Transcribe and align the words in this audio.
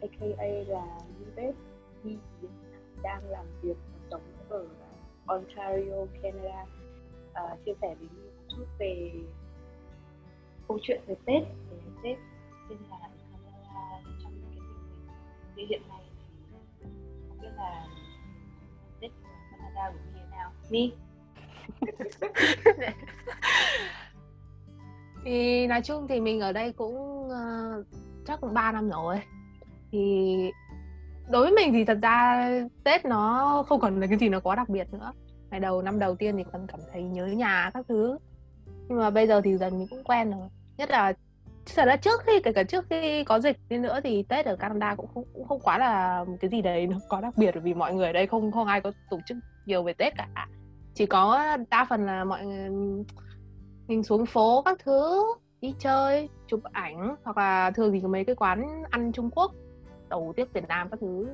aka 0.00 0.44
là 0.66 1.00
Yvette 1.18 1.58
Nhi 2.04 2.16
đang 3.02 3.30
làm 3.30 3.46
việc 3.62 3.76
và 3.92 3.98
sống 4.10 4.22
ở 4.48 4.66
Ontario, 5.26 6.06
Canada. 6.22 6.66
À, 7.32 7.56
chia 7.64 7.72
sẻ 7.82 7.94
với 7.94 8.08
mình 8.12 8.36
một 8.36 8.42
chút 8.48 8.64
về 8.78 9.12
câu 10.68 10.78
chuyện 10.82 11.00
về 11.06 11.14
Tết 11.26 11.42
về 11.70 11.78
Tết 12.02 12.18
trên 12.68 12.78
là 12.90 12.98
Canada 13.32 14.00
trong 14.22 14.32
cái 14.32 14.50
tình 14.54 14.62
hình 14.64 15.56
như 15.56 15.64
hiện 15.68 15.82
nay 15.88 16.00
thì 16.80 16.86
không 17.28 17.38
biết 17.40 17.48
là 17.56 17.86
Tết 19.00 19.10
ở 19.10 19.28
Canada 19.50 19.90
của 19.90 19.98
như 19.98 20.10
thế 20.14 20.26
nào. 20.30 20.52
Mi 20.70 20.92
thì 25.24 25.66
nói 25.66 25.80
chung 25.84 26.08
thì 26.08 26.20
mình 26.20 26.40
ở 26.40 26.52
đây 26.52 26.72
cũng 26.72 27.28
uh, 27.28 27.86
chắc 28.26 28.40
cũng 28.40 28.54
3 28.54 28.72
năm 28.72 28.90
rồi 28.90 29.20
thì 29.92 30.36
đối 31.30 31.42
với 31.42 31.52
mình 31.52 31.72
thì 31.72 31.84
thật 31.84 31.98
ra 32.02 32.48
Tết 32.84 33.04
nó 33.04 33.64
không 33.68 33.80
còn 33.80 34.00
là 34.00 34.06
cái 34.06 34.18
gì 34.18 34.28
nó 34.28 34.40
quá 34.40 34.56
đặc 34.56 34.68
biệt 34.68 34.92
nữa. 34.92 35.12
Ngày 35.50 35.60
đầu, 35.60 35.82
năm 35.82 35.98
đầu 35.98 36.14
tiên 36.14 36.36
thì 36.36 36.44
còn 36.52 36.66
cảm 36.66 36.80
thấy 36.92 37.02
nhớ 37.02 37.26
nhà 37.26 37.70
các 37.74 37.86
thứ. 37.88 38.18
Nhưng 38.88 38.98
mà 38.98 39.10
bây 39.10 39.26
giờ 39.26 39.40
thì 39.44 39.56
dần 39.56 39.78
mình 39.78 39.86
cũng 39.90 40.04
quen 40.04 40.30
rồi. 40.30 40.48
Nhất 40.76 40.90
là, 40.90 41.12
thật 41.76 41.84
ra 41.86 41.96
trước 41.96 42.20
khi, 42.26 42.40
kể 42.44 42.52
cả 42.52 42.62
trước 42.62 42.86
khi 42.90 43.24
có 43.24 43.40
dịch 43.40 43.56
đi 43.68 43.78
nữa 43.78 44.00
thì 44.04 44.22
Tết 44.22 44.46
ở 44.46 44.56
Canada 44.56 44.94
cũng 44.94 45.06
không 45.14 45.24
cũng 45.34 45.48
không 45.48 45.60
quá 45.60 45.78
là 45.78 46.24
một 46.24 46.36
cái 46.40 46.50
gì 46.50 46.62
đấy 46.62 46.86
nó 46.86 46.96
có 47.08 47.20
đặc 47.20 47.34
biệt 47.36 47.54
vì 47.62 47.74
mọi 47.74 47.94
người 47.94 48.06
ở 48.06 48.12
đây 48.12 48.26
không 48.26 48.52
không 48.52 48.66
ai 48.66 48.80
có 48.80 48.92
tổ 49.10 49.18
chức 49.26 49.36
nhiều 49.66 49.82
về 49.82 49.92
Tết 49.92 50.12
cả. 50.16 50.48
Chỉ 50.94 51.06
có 51.06 51.56
đa 51.70 51.86
phần 51.90 52.06
là 52.06 52.24
mọi 52.24 52.44
người 52.44 52.66
ừ, 52.66 53.02
mình 53.88 54.02
xuống 54.02 54.26
phố 54.26 54.62
các 54.62 54.78
thứ, 54.84 55.24
đi 55.60 55.74
chơi, 55.78 56.28
chụp 56.46 56.60
ảnh 56.72 57.16
hoặc 57.24 57.36
là 57.36 57.70
thường 57.70 57.92
thì 57.92 58.00
có 58.00 58.08
mấy 58.08 58.24
cái 58.24 58.36
quán 58.36 58.82
ăn 58.90 59.12
Trung 59.12 59.30
Quốc 59.30 59.52
đầu 60.08 60.32
tiếp 60.36 60.48
Việt 60.52 60.68
Nam 60.68 60.88
các 60.88 61.00
thứ 61.00 61.28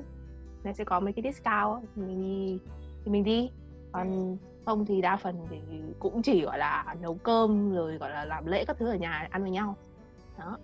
nên 0.63 0.73
sẽ 0.73 0.83
có 0.83 0.99
mấy 0.99 1.13
cái 1.13 1.23
discount 1.23 1.83
thì 1.95 2.01
mình 2.01 2.21
đi 2.21 2.59
thì 3.05 3.11
mình 3.11 3.23
đi. 3.23 3.49
Còn 3.91 4.37
không 4.65 4.85
thì 4.85 5.01
đa 5.01 5.15
phần 5.15 5.35
thì 5.49 5.57
cũng 5.99 6.21
chỉ 6.21 6.41
gọi 6.41 6.57
là 6.57 6.95
nấu 7.01 7.13
cơm 7.13 7.73
rồi 7.75 7.97
gọi 7.97 8.09
là 8.09 8.25
làm 8.25 8.45
lễ 8.45 8.65
các 8.65 8.77
thứ 8.79 8.89
ở 8.89 8.95
nhà 8.95 9.27
ăn 9.31 9.41
với 9.41 9.51
nhau. 9.51 9.75
Đó. 10.39 10.57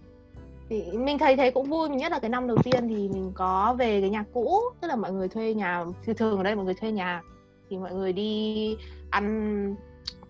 Thì 0.69 0.91
mình 0.91 1.17
thấy 1.17 1.35
thấy 1.35 1.51
cũng 1.51 1.69
vui 1.69 1.89
nhất 1.89 2.11
là 2.11 2.19
cái 2.19 2.29
năm 2.29 2.47
đầu 2.47 2.57
tiên 2.63 2.87
thì 2.89 3.09
mình 3.09 3.31
có 3.35 3.75
về 3.79 4.01
cái 4.01 4.09
nhà 4.09 4.23
cũ 4.33 4.59
tức 4.81 4.87
là 4.87 4.95
mọi 4.95 5.11
người 5.11 5.27
thuê 5.27 5.53
nhà 5.53 5.85
thường 6.05 6.15
thường 6.15 6.37
ở 6.37 6.43
đây 6.43 6.55
mọi 6.55 6.65
người 6.65 6.73
thuê 6.73 6.91
nhà 6.91 7.21
thì 7.69 7.77
mọi 7.77 7.93
người 7.93 8.13
đi 8.13 8.77
ăn 9.09 9.75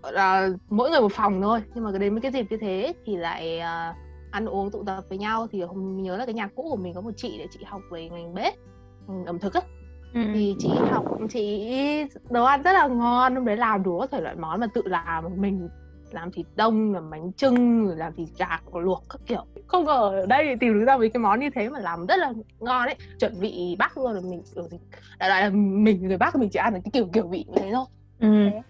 là 0.03 0.49
mỗi 0.69 0.89
người 0.89 1.01
một 1.01 1.11
phòng 1.11 1.41
thôi. 1.41 1.63
Nhưng 1.75 1.83
mà 1.83 1.91
đến 1.91 2.13
mấy 2.13 2.21
cái 2.21 2.31
dịp 2.31 2.45
như 2.49 2.57
thế 2.57 2.93
thì 3.05 3.15
lại 3.15 3.59
uh, 3.59 3.95
ăn 4.31 4.45
uống 4.45 4.71
tụ 4.71 4.83
tập 4.83 5.03
với 5.09 5.17
nhau 5.17 5.47
thì 5.51 5.63
nhớ 5.75 6.17
là 6.17 6.25
cái 6.25 6.33
nhà 6.33 6.47
cũ 6.55 6.67
của 6.69 6.77
mình 6.77 6.93
có 6.93 7.01
một 7.01 7.11
chị 7.17 7.37
để 7.37 7.47
chị 7.51 7.59
học 7.65 7.81
về 7.91 8.09
ngành 8.09 8.33
bếp 8.33 8.53
ẩm 9.25 9.39
thực 9.39 9.53
á. 9.53 9.61
Ừ. 10.13 10.21
thì 10.33 10.55
chị 10.59 10.81
học 10.89 11.05
chị 11.29 11.73
nấu 12.29 12.45
ăn 12.45 12.61
rất 12.61 12.73
là 12.73 12.87
ngon 12.87 13.35
lúc 13.35 13.43
đấy 13.43 13.57
làm 13.57 13.83
đủ 13.83 13.99
các 13.99 14.11
thể 14.11 14.21
loại 14.21 14.35
món 14.35 14.59
mà 14.59 14.67
tự 14.73 14.81
làm 14.85 15.23
mình 15.37 15.69
làm 16.11 16.31
thịt 16.31 16.45
đông 16.55 16.93
làm 16.93 17.09
bánh 17.09 17.33
trưng 17.33 17.87
làm 17.97 18.13
thịt 18.13 18.27
gà 18.37 18.59
luộc 18.73 19.03
các 19.09 19.21
kiểu. 19.25 19.45
Không 19.67 19.85
ngờ 19.85 20.09
ở 20.21 20.25
đây 20.25 20.43
thì 20.43 20.55
tìm 20.59 20.73
được 20.73 20.85
ra 20.85 20.97
mấy 20.97 21.09
cái 21.09 21.21
món 21.21 21.39
như 21.39 21.49
thế 21.55 21.69
mà 21.69 21.79
làm 21.79 22.05
rất 22.05 22.15
là 22.19 22.33
ngon 22.59 22.85
đấy 22.85 22.95
chuẩn 23.19 23.33
vị 23.39 23.75
bắc 23.79 23.97
luôn 23.97 24.13
rồi 24.13 24.21
mình 24.21 24.41
ừ, 24.55 24.67
đại 25.19 25.29
loại 25.29 25.41
là 25.41 25.49
mình 25.53 26.07
người 26.07 26.17
bắc 26.17 26.35
mình 26.35 26.49
chỉ 26.49 26.59
ăn 26.59 26.73
được 26.73 26.79
cái 26.83 26.91
kiểu 26.93 27.07
kiểu 27.13 27.27
vị 27.27 27.45
như 27.47 27.57
thế 27.59 27.71
thôi. 27.73 27.85
Ừ. 28.19 28.49
thế, 28.51 28.61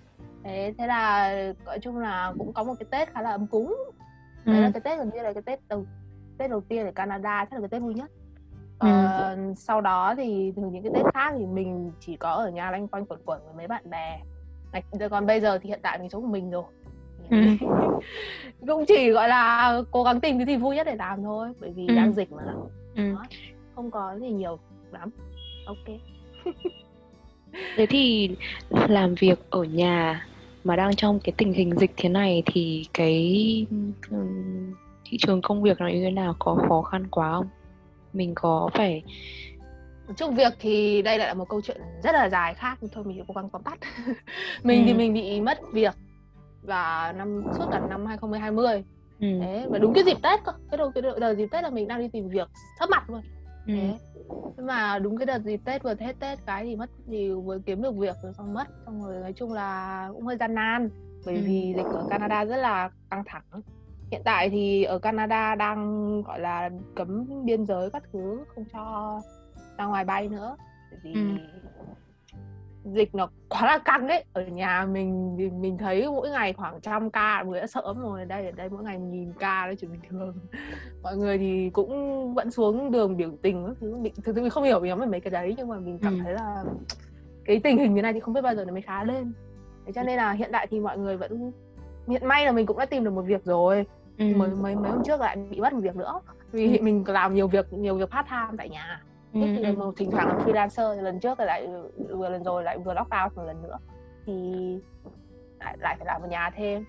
thế 0.44 0.74
thế 0.78 0.88
là 0.88 1.34
nói 1.66 1.80
chung 1.80 1.98
là 1.98 2.34
cũng 2.38 2.54
có 2.54 2.64
một 2.64 2.74
cái 2.80 2.88
tết 2.92 3.14
khá 3.14 3.22
là 3.22 3.32
ấm 3.32 3.48
cúng 3.48 3.78
đấy 4.46 4.58
ừ. 4.58 4.62
là 4.62 4.72
cái 4.74 4.82
tết 4.82 4.98
gần 4.98 5.10
như 5.14 5.22
là 5.22 5.34
cái 5.34 5.44
tết 5.46 5.60
đầu 5.70 5.86
tết 6.38 6.50
đầu 6.50 6.62
tiên 6.62 6.86
ở 6.86 6.92
canada 6.92 7.46
chắc 7.46 7.54
là 7.54 7.60
cái 7.60 7.70
tết 7.70 7.82
vui 7.82 7.94
nhất 7.94 8.12
ừ. 8.80 8.88
ờ, 8.90 9.38
sau 9.56 9.82
đó 9.82 10.16
thì 10.18 10.54
từ 10.56 10.62
những 10.62 10.84
cái 10.84 10.92
tết 10.96 11.14
khác 11.14 11.34
thì 11.38 11.46
mình 11.46 11.92
chỉ 12.00 12.18
có 12.18 12.32
ở 12.32 12.50
nhà 12.50 12.72
lanh 12.72 12.88
quanh 12.88 13.06
quẩn 13.06 13.20
quẩn 13.26 13.42
với 13.46 13.54
mấy 13.56 13.68
bạn 13.68 13.90
bè 13.90 14.20
còn 15.10 15.26
bây 15.26 15.40
giờ 15.40 15.58
thì 15.58 15.70
hiện 15.70 15.80
tại 15.84 16.00
mình 16.00 16.10
sống 16.10 16.22
của 16.22 16.28
mình 16.28 16.52
rồi 16.52 16.64
ừ. 17.30 17.38
cũng 18.68 18.86
chỉ 18.88 19.12
gọi 19.12 19.28
là 19.30 19.82
cố 19.92 20.04
gắng 20.04 20.20
tìm 20.20 20.38
cái 20.38 20.46
gì 20.46 20.58
vui 20.58 20.76
nhất 20.76 20.88
để 20.88 20.96
làm 20.96 21.24
thôi 21.24 21.54
bởi 21.60 21.72
vì 21.76 21.88
ừ. 21.88 21.96
đang 21.96 22.14
dịch 22.14 22.32
mà 22.32 22.44
ừ. 22.96 23.14
Đó, 23.14 23.24
không 23.76 23.92
có 23.92 24.16
gì 24.20 24.30
nhiều 24.30 24.60
lắm 24.92 25.10
ok 25.66 25.98
thế 27.76 27.86
thì 27.86 28.36
làm 28.70 29.16
việc 29.16 29.40
ở 29.50 29.64
nhà 29.64 30.26
mà 30.64 30.76
đang 30.76 30.96
trong 30.96 31.20
cái 31.20 31.34
tình 31.38 31.54
hình 31.54 31.78
dịch 31.78 31.92
thế 31.98 32.10
này 32.10 32.44
thì 32.46 32.86
cái 32.94 33.66
thị 35.12 35.18
trường 35.18 35.42
công 35.42 35.62
việc 35.62 35.82
nó 35.82 35.88
như 35.88 36.02
thế 36.02 36.12
nào 36.12 36.36
có 36.40 36.58
khó 36.68 36.82
khăn 36.82 37.08
quá 37.08 37.32
không 37.32 37.48
mình 38.14 38.36
có 38.36 38.70
phải 38.74 39.04
chung 40.18 40.36
việc 40.36 40.54
thì 40.60 41.02
đây 41.02 41.18
lại 41.18 41.28
là 41.28 41.34
một 41.34 41.50
câu 41.50 41.62
chuyện 41.62 41.82
rất 42.04 42.12
là 42.12 42.30
dài 42.30 42.54
khác 42.54 42.80
thôi 42.92 43.04
mình 43.04 43.24
cố 43.28 43.34
gắng 43.34 43.50
tóm 43.50 43.64
tắt 43.64 43.80
mình 44.64 44.80
ừ. 44.80 44.84
thì 44.88 44.94
mình 44.94 45.14
bị 45.14 45.42
mất 45.42 45.60
việc 45.74 45.94
và 46.62 47.14
năm 47.18 47.44
suốt 47.58 47.66
cả 47.72 47.82
năm 47.90 48.06
2020 48.06 48.84
ừ. 49.20 49.28
thế 49.42 49.68
và 49.70 49.78
đúng 49.78 49.94
cái 49.94 50.04
dịp 50.04 50.18
tết 50.24 50.40
cơ 50.46 50.52
cái 50.72 50.78
đầu 50.78 50.92
cái 50.92 51.02
đợt 51.02 51.36
dịp 51.36 51.48
tết 51.52 51.64
là 51.64 51.70
mình 51.70 51.88
đang 51.88 52.00
đi 52.00 52.08
tìm 52.08 52.30
việc 52.30 52.50
thấp 52.80 52.90
mặt 52.90 53.10
luôn 53.10 53.22
ừ. 53.68 53.74
thế 53.74 53.98
nhưng 54.58 54.66
mà 54.66 55.00
đúng 55.00 55.18
cái 55.18 55.26
đợt 55.26 55.40
dịp 55.40 55.62
tết 55.66 55.84
vừa 55.84 55.96
hết 56.00 56.14
tết 56.20 56.40
cái 56.46 56.66
thì 56.66 56.76
mất 56.76 56.90
thì 57.08 57.32
vừa 57.32 57.60
kiếm 57.66 57.82
được 57.82 57.96
việc 57.96 58.16
rồi 58.24 58.34
xong 58.34 58.54
mất 58.54 58.68
xong 58.86 59.04
rồi 59.04 59.16
nói 59.22 59.34
chung 59.34 59.54
là 59.54 60.10
cũng 60.14 60.26
hơi 60.26 60.38
gian 60.38 60.56
nan 60.56 60.90
bởi 61.26 61.36
ừ. 61.36 61.42
vì 61.46 61.74
dịch 61.78 61.86
ở 61.86 62.08
Canada 62.10 62.46
rất 62.46 62.58
là 62.58 62.90
căng 63.10 63.24
thẳng 63.26 63.44
hiện 64.12 64.22
tại 64.26 64.50
thì 64.50 64.84
ở 64.84 65.00
Canada 65.00 65.56
đang 65.56 66.22
gọi 66.22 66.40
là 66.40 66.70
cấm 66.96 67.26
biên 67.46 67.66
giới 67.66 67.90
các 67.90 68.04
thứ 68.14 68.46
không 68.56 68.66
cho 68.74 69.20
ra 69.78 69.86
ngoài 69.86 70.06
bay 70.06 70.28
nữa. 70.28 70.56
Bởi 70.92 71.00
vì 71.04 71.14
ừ. 71.14 71.20
dịch 72.86 73.16
nó 73.16 73.30
quá 73.50 73.66
là 73.66 73.78
căng 73.78 74.08
ấy. 74.08 74.24
Ở 74.34 74.42
nhà 74.46 74.86
mình 74.92 75.36
thì 75.38 75.50
mình 75.50 75.78
thấy 75.78 76.08
mỗi 76.08 76.30
ngày 76.30 76.54
khoảng 76.54 76.82
trăm 76.82 77.10
ca 77.10 77.44
người 77.44 77.60
đã 77.60 77.68
sợ 77.68 77.82
lắm 77.86 78.02
rồi. 78.02 78.26
Đây 78.26 78.46
ở 78.46 78.52
đây 78.52 78.70
mỗi 78.70 78.84
ngày 78.84 79.00
nhìn 79.00 79.34
ca 79.40 79.66
đấy 79.66 79.76
chuyện 79.76 79.92
bình 79.92 80.02
thường. 80.10 80.36
Mọi 81.04 81.18
người 81.18 81.38
thì 81.38 81.70
cũng 81.70 82.34
vẫn 82.34 82.52
xuống 82.52 82.92
đường 82.92 83.18
biểu 83.18 83.32
tình 83.42 83.66
các 83.68 83.78
thứ. 83.80 83.98
Mình 83.98 84.14
thực 84.24 84.36
sự 84.36 84.42
mình 84.42 84.50
không 84.50 84.64
hiểu 84.64 84.84
lắm 84.84 85.00
về 85.00 85.06
mấy 85.06 85.20
cái 85.20 85.32
đấy 85.32 85.54
nhưng 85.58 85.68
mà 85.68 85.80
mình 85.80 86.00
cảm 86.02 86.14
ừ. 86.14 86.20
thấy 86.24 86.34
là 86.34 86.64
cái 87.46 87.60
tình 87.64 87.78
hình 87.78 87.94
như 87.94 88.02
này 88.02 88.14
thì 88.14 88.20
không 88.20 88.34
biết 88.34 88.42
bao 88.42 88.56
giờ 88.56 88.66
nó 88.66 88.74
mới 88.74 88.82
khá 88.82 89.04
lên. 89.04 89.34
Thế 89.86 89.92
cho 89.92 90.04
nên 90.04 90.18
là 90.18 90.32
hiện 90.32 90.50
tại 90.54 90.68
thì 90.72 90.80
mọi 90.80 90.98
người 90.98 91.18
vẫn 91.18 91.52
hiện 92.08 92.28
may 92.28 92.46
là 92.46 92.52
mình 92.52 92.66
cũng 92.66 92.78
đã 92.78 92.86
tìm 92.86 93.04
được 93.04 93.14
một 93.14 93.22
việc 93.22 93.46
rồi 93.46 93.86
ừ. 94.22 94.38
mới 94.38 94.50
mấy 94.50 94.76
mấy 94.76 94.92
hôm 94.92 95.04
trước 95.06 95.22
lại 95.22 95.38
bị 95.50 95.60
mất 95.60 95.74
một 95.74 95.80
việc 95.84 95.96
nữa 95.96 96.22
vì 96.52 96.78
ừ. 96.78 96.84
mình 96.84 97.04
làm 97.08 97.34
nhiều 97.34 97.48
việc 97.48 97.74
nhiều 97.74 97.96
việc 97.96 98.10
part 98.12 98.28
time 98.30 98.58
tại 98.58 98.70
nhà 98.70 99.02
ừ. 99.34 99.40
thì 99.58 99.72
một 99.72 99.94
thỉnh 99.98 100.12
thoảng 100.12 100.28
là 100.28 100.36
freelancer 100.46 101.02
lần 101.02 101.20
trước 101.20 101.40
lại 101.40 101.68
vừa 102.10 102.30
lần 102.30 102.44
rồi 102.44 102.64
lại 102.64 102.78
vừa 102.78 102.94
lockdown 102.94 103.30
một 103.36 103.44
lần 103.44 103.62
nữa 103.62 103.78
thì 104.26 104.34
lại 105.60 105.78
lại 105.80 105.96
phải 105.98 106.06
làm 106.06 106.22
ở 106.22 106.28
nhà 106.28 106.50
thêm 106.56 106.86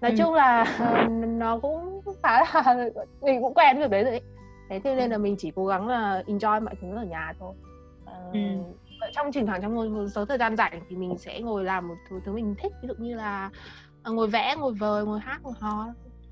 nói 0.00 0.10
ừ. 0.10 0.16
chung 0.18 0.34
là 0.34 0.78
nó 1.26 1.58
cũng 1.58 2.00
khá 2.22 2.40
là 2.40 2.74
mình 3.22 3.42
cũng 3.42 3.54
quen 3.54 3.78
việc 3.78 3.90
đấy 3.90 4.04
rồi 4.04 4.12
đấy 4.12 4.22
thế 4.68 4.80
thế 4.84 4.94
nên 4.94 5.10
là 5.10 5.18
mình 5.18 5.36
chỉ 5.38 5.52
cố 5.56 5.66
gắng 5.66 5.88
là 5.88 6.22
enjoy 6.26 6.64
mọi 6.64 6.74
thứ 6.80 6.96
ở 6.96 7.04
nhà 7.04 7.32
thôi 7.40 7.54
uh, 8.04 8.32
ừ. 8.32 8.40
trong 9.14 9.32
thỉnh 9.32 9.46
thoảng 9.46 9.62
trong 9.62 9.74
một 9.74 10.06
số 10.14 10.24
thời 10.24 10.38
gian 10.38 10.56
rảnh 10.56 10.80
thì 10.88 10.96
mình 10.96 11.18
sẽ 11.18 11.40
ngồi 11.40 11.64
làm 11.64 11.88
một 11.88 11.94
thứ, 12.08 12.20
thứ 12.24 12.32
mình 12.32 12.54
thích 12.58 12.72
ví 12.82 12.88
dụ 12.88 12.94
như 12.98 13.14
là 13.14 13.50
ngồi 14.04 14.28
vẽ 14.28 14.56
ngồi 14.58 14.72
vời 14.72 15.04
ngồi 15.04 15.20
hát 15.20 15.40
ngồi 15.42 15.54
hò 15.60 15.86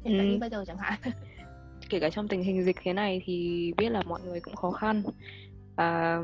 hiện 0.05 0.19
tại 0.19 0.27
ừ. 0.27 0.33
như 0.33 0.39
bây 0.39 0.51
giờ 0.51 0.65
chẳng 0.67 0.79
hạn. 0.79 1.01
Kể 1.89 2.01
cả 2.01 2.11
trong 2.11 2.29
tình 2.29 2.43
hình 2.43 2.65
dịch 2.65 2.77
thế 2.83 2.93
này 2.93 3.23
thì 3.25 3.73
biết 3.77 3.89
là 3.89 4.03
mọi 4.03 4.21
người 4.25 4.41
cũng 4.41 4.57
khó 4.57 4.71
khăn. 4.71 5.03
À, 5.77 6.19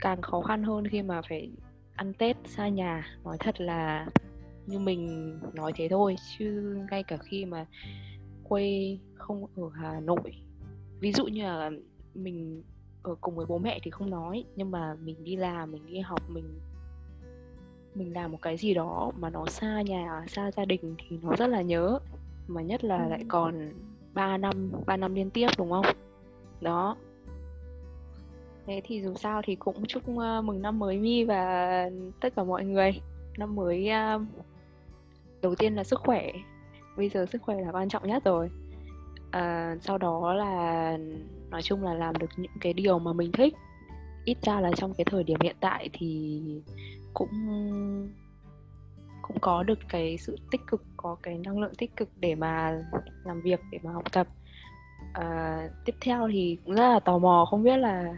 càng 0.00 0.22
khó 0.22 0.40
khăn 0.40 0.62
hơn 0.62 0.88
khi 0.88 1.02
mà 1.02 1.22
phải 1.28 1.50
ăn 1.94 2.12
tết 2.14 2.36
xa 2.44 2.68
nhà 2.68 3.06
nói 3.24 3.36
thật 3.40 3.60
là 3.60 4.06
như 4.66 4.78
mình 4.78 5.32
nói 5.54 5.72
thế 5.76 5.88
thôi 5.88 6.16
chứ 6.38 6.76
ngay 6.90 7.02
cả 7.02 7.16
khi 7.16 7.44
mà 7.44 7.66
quê 8.44 8.98
không 9.14 9.46
ở 9.56 9.70
hà 9.74 10.00
nội. 10.00 10.34
Ví 11.00 11.12
dụ 11.12 11.24
như 11.24 11.42
là 11.42 11.70
mình 12.14 12.62
ở 13.02 13.14
cùng 13.20 13.36
với 13.36 13.46
bố 13.46 13.58
mẹ 13.58 13.78
thì 13.82 13.90
không 13.90 14.10
nói 14.10 14.44
nhưng 14.56 14.70
mà 14.70 14.94
mình 14.94 15.24
đi 15.24 15.36
làm 15.36 15.72
mình 15.72 15.86
đi 15.86 15.98
học 16.00 16.20
mình 16.28 16.60
mình 17.94 18.14
làm 18.14 18.32
một 18.32 18.38
cái 18.42 18.56
gì 18.56 18.74
đó 18.74 19.12
mà 19.18 19.30
nó 19.30 19.46
xa 19.46 19.82
nhà 19.82 20.24
xa 20.28 20.50
gia 20.50 20.64
đình 20.64 20.94
thì 20.98 21.18
nó 21.22 21.36
rất 21.36 21.46
là 21.46 21.62
nhớ 21.62 21.98
mà 22.54 22.62
nhất 22.62 22.84
là 22.84 23.08
lại 23.08 23.24
còn 23.28 23.72
3 24.14 24.36
năm 24.36 24.72
3 24.86 24.96
năm 24.96 25.14
liên 25.14 25.30
tiếp 25.30 25.46
đúng 25.58 25.70
không? 25.70 25.86
Đó. 26.60 26.96
Thế 28.66 28.80
thì 28.84 29.02
dù 29.02 29.14
sao 29.14 29.42
thì 29.44 29.54
cũng 29.54 29.86
chúc 29.86 30.02
uh, 30.10 30.44
mừng 30.44 30.62
năm 30.62 30.78
mới 30.78 30.98
mi 30.98 31.24
và 31.24 31.90
tất 32.20 32.32
cả 32.36 32.44
mọi 32.44 32.64
người. 32.64 33.00
Năm 33.38 33.56
mới 33.56 33.90
uh, 34.16 34.22
đầu 35.42 35.54
tiên 35.54 35.74
là 35.74 35.84
sức 35.84 36.00
khỏe. 36.00 36.32
Bây 36.96 37.08
giờ 37.08 37.26
sức 37.26 37.42
khỏe 37.42 37.60
là 37.60 37.72
quan 37.72 37.88
trọng 37.88 38.06
nhất 38.06 38.24
rồi. 38.24 38.50
Uh, 39.28 39.82
sau 39.82 39.98
đó 39.98 40.34
là 40.34 40.98
nói 41.50 41.62
chung 41.62 41.82
là 41.82 41.94
làm 41.94 42.18
được 42.18 42.30
những 42.36 42.52
cái 42.60 42.72
điều 42.72 42.98
mà 42.98 43.12
mình 43.12 43.32
thích. 43.32 43.54
Ít 44.24 44.38
ra 44.42 44.60
là 44.60 44.70
trong 44.76 44.94
cái 44.94 45.04
thời 45.04 45.24
điểm 45.24 45.40
hiện 45.40 45.56
tại 45.60 45.90
thì 45.92 46.40
cũng 47.14 47.30
cũng 49.22 49.36
có 49.40 49.62
được 49.62 49.78
cái 49.88 50.18
sự 50.18 50.36
tích 50.50 50.60
cực 50.66 50.84
có 50.96 51.16
cái 51.22 51.38
năng 51.38 51.58
lượng 51.58 51.74
tích 51.78 51.96
cực 51.96 52.08
để 52.16 52.34
mà 52.34 52.78
làm 53.24 53.40
việc 53.42 53.60
để 53.72 53.78
mà 53.82 53.92
học 53.92 54.12
tập. 54.12 54.26
À, 55.12 55.68
tiếp 55.84 55.94
theo 56.00 56.28
thì 56.32 56.58
cũng 56.64 56.74
rất 56.74 56.88
là 56.88 57.00
tò 57.00 57.18
mò 57.18 57.46
không 57.50 57.62
biết 57.62 57.76
là 57.76 58.14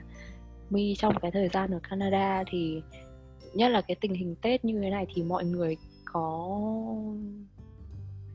mi 0.71 0.95
trong 0.99 1.15
cái 1.23 1.31
thời 1.31 1.49
gian 1.49 1.71
ở 1.71 1.81
Canada 1.91 2.45
thì 2.51 2.83
nhất 3.55 3.69
là 3.69 3.81
cái 3.81 3.97
tình 4.01 4.15
hình 4.15 4.35
Tết 4.43 4.65
như 4.65 4.81
thế 4.81 4.91
này 4.91 5.07
thì 5.15 5.23
mọi 5.23 5.45
người 5.45 5.77
có 6.05 6.59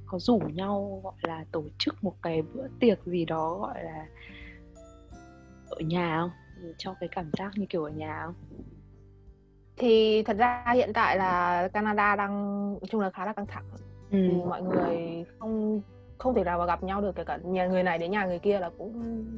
có 0.05 0.19
rủ 0.19 0.39
nhau 0.39 1.01
gọi 1.03 1.13
là 1.21 1.45
tổ 1.51 1.63
chức 1.79 2.03
một 2.03 2.15
cái 2.21 2.41
bữa 2.41 2.67
tiệc 2.79 3.05
gì 3.05 3.25
đó 3.25 3.57
gọi 3.61 3.83
là 3.83 4.07
ở 5.69 5.79
nhà 5.79 6.17
không? 6.21 6.31
Cho 6.77 6.95
cái 6.99 7.09
cảm 7.11 7.31
giác 7.37 7.51
như 7.55 7.65
kiểu 7.69 7.83
ở 7.83 7.89
nhà 7.89 8.21
không? 8.25 8.35
Thì 9.79 10.23
thật 10.23 10.37
ra 10.37 10.63
hiện 10.73 10.93
tại 10.93 11.17
là 11.17 11.67
Canada 11.73 12.15
đang 12.15 12.33
nói 12.73 12.87
chung 12.89 13.01
là 13.01 13.09
khá 13.09 13.25
là 13.25 13.33
căng 13.33 13.45
thẳng 13.45 13.63
ừ. 14.11 14.17
mọi 14.47 14.61
người 14.61 15.25
không 15.39 15.81
không 16.17 16.35
thể 16.35 16.43
nào 16.43 16.59
mà 16.59 16.65
gặp 16.65 16.83
nhau 16.83 17.01
được 17.01 17.15
kể 17.15 17.23
cả 17.23 17.37
nhà 17.43 17.67
người 17.67 17.83
này 17.83 17.97
đến 17.97 18.11
nhà 18.11 18.25
người 18.25 18.39
kia 18.39 18.59
là 18.59 18.69
cũng 18.77 18.93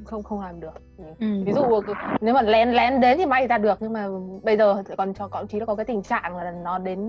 không 0.06 0.24
không 0.24 0.42
làm 0.42 0.60
được 0.60 0.74
ừ. 1.20 1.44
ví 1.46 1.54
dụ 1.54 1.82
nếu 2.22 2.34
mà 2.34 2.42
lén 2.42 2.72
lén 2.72 3.02
đến 3.02 3.18
thì 3.18 3.26
may 3.26 3.48
ra 3.48 3.58
được 3.58 3.78
nhưng 3.82 3.94
mà 3.94 4.08
bây 4.44 4.58
giờ 4.58 4.84
còn 4.98 5.14
cho 5.14 5.30
thậm 5.32 5.48
chí 5.48 5.60
là 5.60 5.66
có 5.66 5.76
cái 5.76 5.86
tình 5.86 6.04
trạng 6.04 6.38
là 6.38 6.52
nó 6.52 6.78
đến 6.78 7.00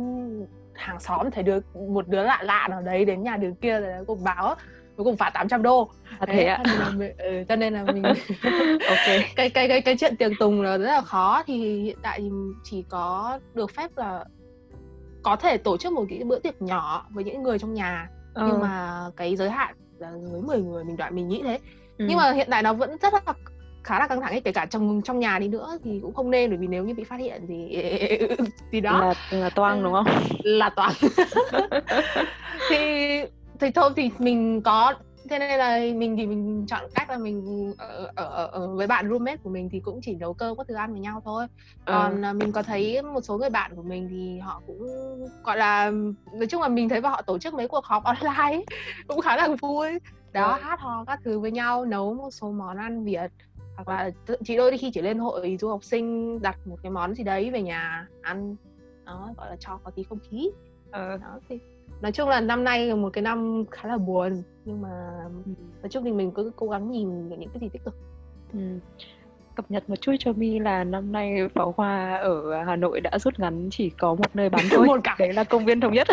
hàng 0.74 1.00
xóm 1.00 1.30
thấy 1.30 1.42
đứa 1.42 1.58
một 1.88 2.08
đứa 2.08 2.22
lạ 2.22 2.38
lạ 2.42 2.68
nào 2.70 2.82
đấy 2.82 3.04
đến 3.04 3.22
nhà 3.22 3.36
đứa 3.36 3.52
kia 3.60 3.80
rồi 3.80 4.04
cũng 4.06 4.24
báo 4.24 4.54
cuối 4.96 5.04
cùng 5.04 5.16
phạt 5.16 5.30
800 5.30 5.62
đô. 5.62 5.90
À, 6.18 6.26
thế 6.26 6.44
ạ. 6.44 6.62
à? 6.64 6.84
ừ, 7.18 7.44
cho 7.48 7.56
nên 7.56 7.74
là 7.74 7.84
mình 7.84 8.02
ok. 8.86 9.06
Cái 9.36 9.50
cái 9.50 9.68
cái 9.68 9.80
cái 9.80 9.96
chuyện 9.96 10.16
tiệc 10.16 10.32
tùng 10.38 10.62
là 10.62 10.78
rất 10.78 10.86
là 10.86 11.00
khó. 11.00 11.42
Thì 11.46 11.82
hiện 11.82 11.98
tại 12.02 12.20
thì 12.20 12.30
chỉ 12.64 12.84
có 12.88 13.38
được 13.54 13.70
phép 13.74 13.90
là 13.96 14.24
có 15.22 15.36
thể 15.36 15.56
tổ 15.56 15.76
chức 15.76 15.92
một 15.92 16.04
cái 16.08 16.24
bữa 16.24 16.38
tiệc 16.38 16.62
nhỏ 16.62 17.06
với 17.10 17.24
những 17.24 17.42
người 17.42 17.58
trong 17.58 17.74
nhà. 17.74 18.08
Ừ. 18.34 18.44
nhưng 18.48 18.60
mà 18.60 19.00
cái 19.16 19.36
giới 19.36 19.50
hạn 19.50 19.74
là 19.98 20.12
dưới 20.18 20.42
10 20.42 20.58
người 20.62 20.84
mình 20.84 20.96
đoạn 20.96 21.14
mình 21.14 21.28
nghĩ 21.28 21.42
thế. 21.44 21.58
Ừ. 21.98 22.06
nhưng 22.08 22.16
mà 22.16 22.32
hiện 22.32 22.48
tại 22.50 22.62
nó 22.62 22.72
vẫn 22.72 22.96
rất 23.02 23.14
là 23.14 23.20
khá 23.84 23.98
là 23.98 24.06
căng 24.06 24.20
thẳng 24.20 24.30
ấy 24.30 24.40
kể 24.40 24.52
cả 24.52 24.66
trong 24.66 25.02
trong 25.04 25.18
nhà 25.18 25.38
đi 25.38 25.48
nữa 25.48 25.78
thì 25.84 25.98
cũng 26.02 26.14
không 26.14 26.30
nên 26.30 26.50
bởi 26.50 26.58
vì 26.58 26.66
nếu 26.66 26.84
như 26.84 26.94
bị 26.94 27.04
phát 27.04 27.20
hiện 27.20 27.42
thì 27.48 27.82
thì 28.72 28.80
đó. 28.80 29.00
Là, 29.00 29.38
là 29.38 29.50
toang 29.50 29.82
đúng 29.82 29.92
không? 29.92 30.06
Là 30.42 30.70
toang. 30.70 30.92
Thì 32.68 32.76
thì 33.62 33.70
thôi 33.70 33.90
thì 33.96 34.10
mình 34.18 34.62
có 34.62 34.94
thế 35.30 35.38
nên 35.38 35.58
là 35.58 35.78
mình 35.96 36.16
thì 36.16 36.26
mình 36.26 36.66
chọn 36.68 36.84
cách 36.94 37.10
là 37.10 37.18
mình 37.18 37.72
ở, 37.78 38.10
ở, 38.16 38.46
ở 38.46 38.74
với 38.74 38.86
bạn 38.86 39.08
roommate 39.08 39.36
của 39.36 39.50
mình 39.50 39.68
thì 39.72 39.80
cũng 39.80 40.00
chỉ 40.02 40.14
nấu 40.14 40.34
cơm 40.34 40.56
có 40.56 40.64
thức 40.64 40.74
ăn 40.74 40.92
với 40.92 41.00
nhau 41.00 41.22
thôi 41.24 41.46
ờ. 41.84 41.92
còn 41.94 42.22
ừ. 42.22 42.32
mình 42.32 42.52
có 42.52 42.62
thấy 42.62 43.02
một 43.02 43.20
số 43.20 43.38
người 43.38 43.50
bạn 43.50 43.76
của 43.76 43.82
mình 43.82 44.08
thì 44.10 44.38
họ 44.38 44.62
cũng 44.66 44.88
gọi 45.44 45.56
là 45.56 45.90
nói 46.34 46.46
chung 46.48 46.62
là 46.62 46.68
mình 46.68 46.88
thấy 46.88 47.00
và 47.00 47.10
họ 47.10 47.22
tổ 47.22 47.38
chức 47.38 47.54
mấy 47.54 47.68
cuộc 47.68 47.84
họp 47.84 48.04
online 48.04 48.64
cũng 49.08 49.20
khá 49.20 49.36
là 49.36 49.48
vui 49.60 49.88
đó 50.32 50.52
ừ. 50.52 50.60
hát 50.62 50.80
hò 50.80 51.04
các 51.04 51.20
thứ 51.24 51.38
với 51.38 51.50
nhau 51.50 51.84
nấu 51.84 52.14
một 52.14 52.30
số 52.30 52.50
món 52.50 52.76
ăn 52.76 53.04
việt 53.04 53.30
hoặc 53.76 53.88
là 53.88 54.10
chỉ 54.44 54.56
đôi 54.56 54.78
khi 54.78 54.90
chỉ 54.94 55.02
lên 55.02 55.18
hội 55.18 55.56
du 55.60 55.68
học 55.68 55.84
sinh 55.84 56.38
đặt 56.42 56.56
một 56.64 56.76
cái 56.82 56.92
món 56.92 57.14
gì 57.14 57.24
đấy 57.24 57.50
về 57.50 57.62
nhà 57.62 58.06
ăn 58.22 58.56
đó 59.06 59.30
gọi 59.36 59.50
là 59.50 59.56
cho 59.60 59.78
có 59.84 59.90
tí 59.90 60.02
không 60.02 60.18
khí 60.30 60.50
ừ. 60.92 61.16
đó 61.20 61.38
thì 61.48 61.58
nói 62.02 62.12
chung 62.12 62.28
là 62.28 62.40
năm 62.40 62.64
nay 62.64 62.94
một 62.94 63.10
cái 63.12 63.22
năm 63.22 63.64
khá 63.70 63.88
là 63.88 63.98
buồn 63.98 64.42
nhưng 64.64 64.82
mà 64.82 64.88
ừ. 65.46 65.52
nói 65.82 65.88
chung 65.90 66.04
thì 66.04 66.12
mình 66.12 66.32
cứ 66.32 66.52
cố 66.56 66.68
gắng 66.68 66.90
nhìn 66.90 67.28
những 67.28 67.48
cái 67.48 67.60
gì 67.60 67.68
tích 67.72 67.84
cực. 67.84 67.94
Ừ. 68.52 68.58
cập 69.54 69.70
nhật 69.70 69.90
một 69.90 69.96
chút 70.00 70.12
cho 70.18 70.32
mi 70.32 70.58
là 70.58 70.84
năm 70.84 71.12
nay 71.12 71.48
pháo 71.54 71.74
hoa 71.76 72.16
ở 72.16 72.62
Hà 72.64 72.76
Nội 72.76 73.00
đã 73.00 73.18
rút 73.18 73.38
ngắn 73.38 73.68
chỉ 73.70 73.90
có 73.90 74.14
một 74.14 74.36
nơi 74.36 74.48
bắn 74.48 74.64
thôi. 74.70 74.86
Một 74.86 75.00
cả. 75.04 75.16
đấy 75.18 75.32
là 75.32 75.44
công 75.44 75.64
viên 75.64 75.80
thống 75.80 75.92
nhất. 75.92 76.08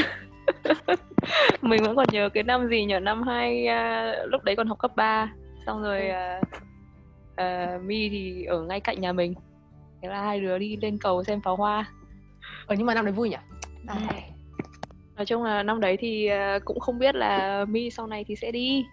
Mình 1.62 1.84
vẫn 1.84 1.96
còn 1.96 2.08
nhớ 2.12 2.30
cái 2.30 2.44
năm 2.44 2.68
gì 2.70 2.86
nhỉ? 2.86 2.96
Năm 3.02 3.22
hai 3.22 3.68
uh, 3.68 4.32
lúc 4.32 4.44
đấy 4.44 4.56
còn 4.56 4.68
học 4.68 4.80
cấp 4.80 4.92
3 4.96 5.34
xong 5.66 5.84
rồi 5.84 6.10
uh, 6.10 6.48
uh, 7.42 7.84
mi 7.84 8.10
thì 8.10 8.44
ở 8.44 8.62
ngay 8.62 8.80
cạnh 8.80 9.02
nhà 9.02 9.12
mình. 9.12 9.34
Thế 10.02 10.10
là 10.10 10.22
hai 10.22 10.40
đứa 10.40 10.58
đi 10.58 10.78
lên 10.82 10.98
cầu 10.98 11.24
xem 11.24 11.42
pháo 11.42 11.56
hoa. 11.56 11.86
Ờ 12.68 12.76
nhưng 12.78 12.86
mà 12.86 12.94
năm 12.94 13.06
đấy 13.06 13.14
vui 13.14 13.30
nhỉ? 13.30 13.38
À 13.88 13.96
nói 15.20 15.26
chung 15.26 15.44
là 15.44 15.64
năm 15.64 15.80
đấy 15.80 15.98
thì 16.00 16.28
ờ, 16.28 16.60
cũng 16.66 16.80
không 16.80 17.00
biết 17.00 17.16
là 17.16 17.66
mi 17.66 17.90
sau 17.90 18.08
này 18.08 18.24
thì 18.28 18.36
sẽ 18.36 18.52
đi. 18.52 18.86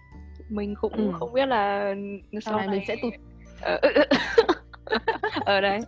Mình 0.49 0.75
cũng 0.81 0.93
ừ. 0.93 1.11
không 1.19 1.33
biết 1.33 1.45
là 1.45 1.95
sau, 2.31 2.41
sau 2.41 2.57
này, 2.57 2.67
này 2.67 2.77
mình 2.77 2.85
sẽ 2.87 2.95
tụt. 3.01 3.13
Ở 3.61 3.79
ở 5.45 5.61
đấy. 5.61 5.79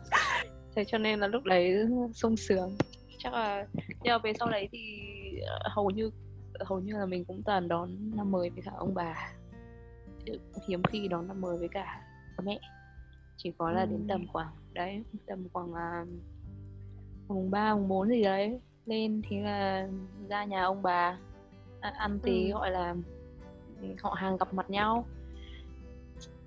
Thế 0.76 0.84
cho 0.86 0.98
nên 0.98 1.20
là 1.20 1.28
lúc 1.28 1.44
đấy 1.44 1.76
sung 2.14 2.38
sướng. 2.38 2.78
Chắc 3.18 3.34
là 3.34 3.66
nhưng 4.04 4.12
mà 4.12 4.18
về 4.18 4.34
sau 4.40 4.50
đấy 4.50 4.70
thì 4.72 5.00
ờ, 5.48 5.70
hầu 5.76 5.90
như 5.90 6.12
hầu 6.60 6.80
như 6.80 6.94
là 6.94 7.06
mình 7.06 7.26
cũng 7.26 7.42
toàn 7.46 7.68
đón 7.68 7.90
năm 8.16 8.32
mới 8.32 8.50
với 8.50 8.62
cả 8.66 8.72
ông 8.78 8.94
bà. 8.94 9.34
Hiếm 10.68 10.82
khi 10.84 11.08
đón 11.08 11.28
năm 11.28 11.42
mới 11.42 11.58
với 11.58 11.70
cả 11.72 12.02
mẹ. 12.44 12.60
Chỉ 13.38 13.52
có 13.58 13.72
là 13.72 13.86
đến 13.86 14.06
tầm 14.08 14.28
khoảng 14.28 14.54
đấy 14.74 15.04
tầm 15.28 15.48
khoảng 15.54 15.72
uh, 15.72 16.08
mùng 17.28 17.52
ba 17.52 17.76
mùng 17.76 17.88
bốn 17.88 18.10
gì 18.10 18.24
đấy 18.24 18.60
lên 18.90 19.22
thì 19.30 19.40
là 19.40 19.88
ra 20.30 20.46
nhà 20.46 20.64
ông 20.64 20.82
bà 20.82 21.18
ăn 21.80 22.20
tí 22.20 22.50
ừ. 22.50 22.54
gọi 22.54 22.72
là 22.72 22.96
họ 24.02 24.14
hàng 24.14 24.38
gặp 24.38 24.54
mặt 24.54 24.70
nhau. 24.70 25.06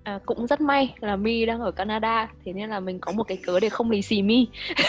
À, 0.04 0.18
cũng 0.26 0.46
rất 0.46 0.60
may 0.60 0.94
là 1.00 1.16
mi 1.16 1.46
đang 1.46 1.60
ở 1.60 1.70
Canada 1.70 2.32
thế 2.44 2.52
nên 2.52 2.70
là 2.70 2.80
mình 2.80 2.98
có 3.00 3.12
một 3.12 3.24
cái 3.24 3.38
cớ 3.46 3.60
để 3.60 3.68
không 3.68 3.90
lì 3.90 4.02
xì 4.02 4.22
mi 4.22 4.48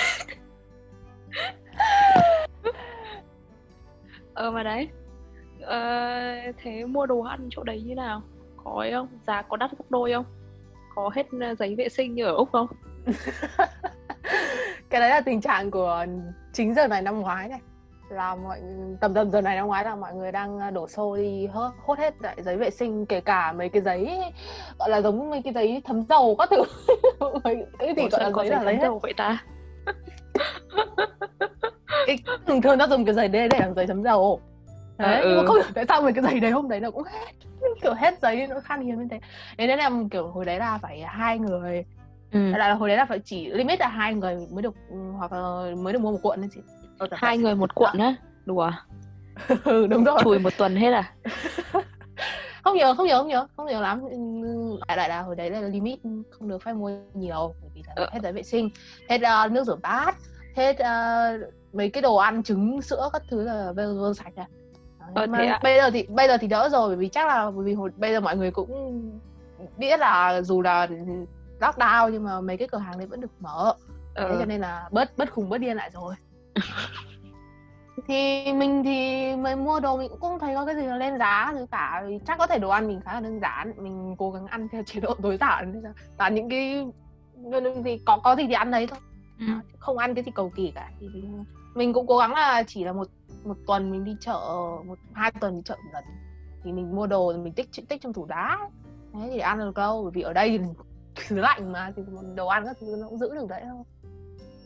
ờ 4.34 4.52
mà 4.52 4.64
đấy 4.64 4.90
ờ, 5.62 6.34
thế 6.58 6.86
mua 6.86 7.06
đồ 7.06 7.22
ăn 7.22 7.48
chỗ 7.52 7.64
đấy 7.64 7.82
như 7.82 7.96
nào? 7.96 8.22
Có 8.64 8.72
ấy 8.72 8.92
không? 8.92 9.08
Giá 9.28 9.42
có 9.42 9.58
đắt 9.58 9.72
gấp 9.72 9.86
đôi 9.90 10.14
không? 10.14 10.26
Có 10.96 11.12
hết 11.14 11.28
ờ, 11.42 11.56
giấy 11.56 11.76
vệ 11.76 11.90
sinh 11.90 12.16
như 12.16 12.26
ở 12.26 12.36
úc 12.36 12.52
không? 12.52 12.68
Cái 14.90 15.02
đấy 15.02 15.10
là 15.10 15.22
tình 15.22 15.42
trạng 15.42 15.72
của 15.72 16.06
chính 16.54 16.74
giờ 16.74 16.88
này 16.88 17.02
năm 17.02 17.20
ngoái 17.20 17.48
này 17.50 17.60
là 18.10 18.36
mọi 18.36 18.62
tầm 19.02 19.14
tầm 19.14 19.32
giờ 19.32 19.42
này 19.42 19.56
năm 19.56 19.68
ngoái 19.68 19.84
là 19.84 19.96
mọi 19.96 20.14
người 20.16 20.32
đang 20.32 20.60
ờ, 20.60 20.72
đổ 20.72 20.88
xô 20.88 21.18
đi 21.18 21.48
hốt, 21.48 21.72
hốt 21.86 22.00
hết 22.00 22.22
lại 22.22 22.36
giấy 22.38 22.58
vệ 22.58 22.70
sinh 22.70 23.06
kể 23.06 23.22
cả 23.22 23.52
mấy 23.52 23.70
cái 23.70 23.82
giấy 23.82 24.22
gọi 24.80 24.90
là 24.90 25.02
giống 25.02 25.30
mấy 25.30 25.42
cái 25.42 25.54
giấy 25.54 25.82
thấm 25.86 26.04
dầu 26.10 26.36
các 26.40 26.50
thứ 26.52 26.64
cái 27.80 27.94
gì 27.98 28.08
gọi 28.12 28.24
là 28.24 28.32
giấy 28.32 28.50
là 28.50 28.64
lấy 28.64 28.78
dầu 28.82 29.00
vậy 29.00 29.14
ta 29.18 29.44
cái, 32.08 32.18
thường 32.48 32.62
thường 32.62 32.78
ta 32.80 32.88
dùng 32.88 33.06
cái 33.06 33.16
giấy 33.16 33.28
đấy 33.28 33.48
để 33.52 33.60
làm 33.60 33.74
giấy 33.76 33.88
thấm 33.88 34.04
dầu 34.04 34.42
đấy 34.98 35.14
à, 35.14 35.20
ừ. 35.20 35.28
nhưng 35.28 35.38
mà 35.38 35.42
ừ. 35.42 35.48
không 35.48 35.56
hiểu 35.56 35.72
tại 35.76 35.86
sao 35.88 36.02
mấy 36.02 36.14
cái 36.14 36.24
giấy 36.24 36.40
đấy 36.40 36.52
hôm 36.52 36.70
đấy 36.70 36.80
nó 36.80 36.92
cũng 36.92 37.04
hết 37.04 37.34
kiểu 37.82 37.94
hết 37.94 38.20
giấy 38.22 38.48
nó 38.48 38.60
khan 38.60 38.82
hiếm 38.82 39.00
như 39.00 39.08
thế 39.12 39.20
thế 39.58 39.68
nên 39.68 39.80
là 39.80 39.92
kiểu 40.12 40.28
hồi 40.28 40.46
đấy 40.46 40.60
là 40.60 40.78
phải 40.78 41.02
hai 41.02 41.40
người 41.40 41.86
ừ. 42.34 42.40
là 42.52 42.74
hồi 42.74 42.90
đấy 42.90 42.98
là 42.98 43.06
phải 43.06 43.20
chỉ 43.20 43.50
limit 43.50 43.80
là 43.80 43.88
hai 43.88 44.14
người 44.14 44.36
mới 44.52 44.62
được 44.62 44.76
hoặc 45.18 45.32
là 45.32 45.76
mới 45.76 45.94
được 45.94 46.00
mua 46.00 46.12
một 46.12 46.20
cuộn 46.24 46.42
nên 46.42 46.50
chị. 46.50 46.60
Hai 47.12 47.38
người 47.38 47.56
một 47.56 47.76
cuộn 47.76 47.98
á? 47.98 48.16
Đùa 48.46 48.72
ừ, 49.64 49.88
đúng 49.88 50.04
rồi. 50.04 50.20
Chùi 50.24 50.40
một 50.40 50.54
tuần 50.58 50.76
hết 50.76 50.92
à? 50.92 51.14
Không 52.64 52.78
nhớ 52.78 52.94
không 52.96 53.08
nhớ 53.08 53.18
không 53.18 53.28
nhớ 53.28 53.48
không 53.58 53.66
nhớ 53.66 53.82
lắm. 53.82 54.02
Đại 54.88 54.98
đại 54.98 55.10
là 55.10 55.22
hồi 55.22 55.36
đấy 55.36 55.50
là 55.50 55.62
limit 55.62 56.00
không 56.32 56.50
được 56.50 56.62
phép 56.64 56.74
mua 56.74 56.92
nhiều 57.14 57.54
bởi 57.62 57.72
vì 57.74 57.84
là 57.88 57.94
ừ. 57.96 58.06
hết 58.12 58.20
giấy 58.24 58.34
vệ 58.34 58.44
sinh 58.44 58.70
hết 59.10 59.22
uh, 59.46 59.52
nước 59.52 59.64
rửa 59.64 59.76
bát 59.76 60.16
hết 60.56 60.76
uh, 60.80 61.54
mấy 61.74 61.90
cái 61.90 62.02
đồ 62.02 62.16
ăn 62.16 62.44
trứng 62.44 62.82
sữa 62.82 63.10
các 63.14 63.22
thứ 63.30 63.44
là 63.44 63.74
bây 63.76 63.86
giờ 63.86 64.14
sạch 64.16 64.34
rồi 64.36 64.46
ờ, 65.14 65.28
mà 65.28 65.60
bây 65.64 65.78
giờ 65.78 65.90
thì 65.90 66.04
bây 66.10 66.28
giờ 66.28 66.38
thì 66.38 66.48
đỡ 66.48 66.70
rồi 66.70 66.88
bởi 66.88 66.98
vì 66.98 67.08
chắc 67.08 67.28
là 67.28 67.52
bởi 67.52 67.66
vì 67.66 67.74
hồi, 67.74 67.90
bây 67.98 68.12
giờ 68.12 68.20
mọi 68.20 68.38
người 68.38 68.52
cũng 68.52 69.02
biết 69.78 70.00
là 70.00 70.42
dù 70.42 70.62
là 70.62 70.88
lockdown 71.64 72.10
nhưng 72.10 72.24
mà 72.24 72.42
mấy 72.42 72.58
cái 72.58 72.68
cửa 72.72 72.78
hàng 72.78 72.98
đấy 72.98 73.08
vẫn 73.08 73.22
được 73.22 73.32
mở. 73.40 73.74
Ừ. 74.16 74.28
thế 74.30 74.36
cho 74.40 74.46
nên 74.46 74.62
là 74.62 74.90
bớt 74.92 75.18
bớt 75.18 75.32
khùng 75.32 75.50
bớt 75.50 75.58
điên 75.58 75.78
lại 75.78 75.90
rồi. 75.94 76.16
Thì 78.08 78.54
mình 78.54 78.84
thì 78.84 79.36
mới 79.36 79.56
mua 79.56 79.80
đồ 79.80 79.98
mình 79.98 80.10
cũng 80.10 80.20
không 80.20 80.40
thấy 80.40 80.56
có 80.56 80.66
cái 80.66 80.76
gì 80.76 80.82
là 80.82 80.98
lên 80.98 81.20
giá 81.20 81.52
thứ 81.54 81.66
cả. 81.72 82.04
Chắc 82.28 82.38
có 82.38 82.48
thể 82.48 82.60
đồ 82.60 82.70
ăn 82.70 82.88
mình 82.88 83.02
khá 83.06 83.14
là 83.14 83.20
đơn 83.20 83.40
giản. 83.40 83.74
Mình 83.78 84.16
cố 84.18 84.32
gắng 84.32 84.48
ăn 84.48 84.68
theo 84.72 84.84
chế 84.86 85.00
độ 85.00 85.16
tối 85.22 85.38
giản. 85.38 85.84
Là 86.18 86.30
những 86.30 86.50
cái 86.50 86.88
gì 87.84 87.98
có 88.06 88.20
có 88.24 88.36
gì 88.36 88.48
thì 88.48 88.54
ăn 88.54 88.72
đấy 88.72 88.88
thôi. 88.88 89.00
Ừ. 89.40 89.46
không 89.80 89.98
ăn 89.98 90.16
cái 90.16 90.24
gì 90.24 90.32
cầu 90.36 90.52
kỳ 90.56 90.72
cả. 90.76 90.92
Thì 91.00 91.08
mình 91.76 91.94
cũng 91.94 92.08
cố 92.08 92.18
gắng 92.18 92.34
là 92.34 92.64
chỉ 92.68 92.84
là 92.84 92.94
một 92.94 93.08
một 93.44 93.58
tuần 93.68 93.92
mình 93.92 94.04
đi 94.04 94.16
chợ 94.20 94.40
một 94.86 94.98
hai 95.14 95.32
tuần 95.32 95.56
đi 95.56 95.62
chợ 95.66 95.76
một 95.76 95.90
lần. 95.94 96.04
Thì 96.64 96.72
mình 96.72 96.96
mua 96.96 97.08
đồ 97.08 97.34
mình 97.34 97.54
tích 97.54 97.70
tích 97.90 98.02
trong 98.02 98.14
tủ 98.14 98.26
đá. 98.26 98.70
Thế 99.14 99.30
thì 99.32 99.40
ăn 99.40 99.60
được 99.60 99.78
lâu 99.78 100.04
bởi 100.04 100.12
vì 100.12 100.22
ở 100.22 100.34
đây 100.34 100.50
thì 100.50 100.66
xứ 101.16 101.36
lạnh 101.36 101.72
mà 101.72 101.92
thì 101.96 102.04
đồ 102.36 102.48
ăn 102.48 102.66
các 102.66 102.78
thứ 102.80 102.96
nó 103.00 103.08
cũng 103.10 103.18
giữ 103.18 103.36
được 103.36 103.50
đấy 103.50 103.62
thôi 103.70 103.84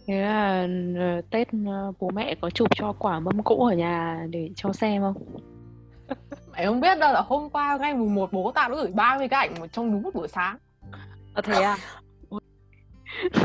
Thế 0.08 0.22
là 0.22 0.68
ờ, 1.00 1.22
Tết 1.30 1.48
ờ, 1.68 1.92
bố 2.00 2.10
mẹ 2.14 2.36
có 2.42 2.50
chụp 2.50 2.68
cho 2.76 2.94
quả 3.00 3.20
mâm 3.20 3.44
cỗ 3.44 3.68
ở 3.68 3.74
nhà 3.74 4.26
để 4.30 4.50
cho 4.56 4.74
xem 4.74 5.02
không? 5.02 5.16
Mẹ 6.52 6.66
không 6.66 6.80
biết 6.80 7.00
đâu 7.00 7.14
là 7.14 7.22
hôm 7.22 7.50
qua 7.50 7.78
ngay 7.78 7.94
mùng 7.94 8.16
1 8.16 8.34
bố 8.34 8.52
tao 8.56 8.70
đã 8.70 8.76
gửi 8.76 8.92
30 8.92 9.28
cái 9.28 9.48
ảnh 9.48 9.70
trong 9.72 9.92
đúng 9.92 10.04
một 10.04 10.14
buổi 10.14 10.28
sáng. 10.28 10.58
À, 11.34 11.42
thế 11.44 11.64
à? 11.64 11.78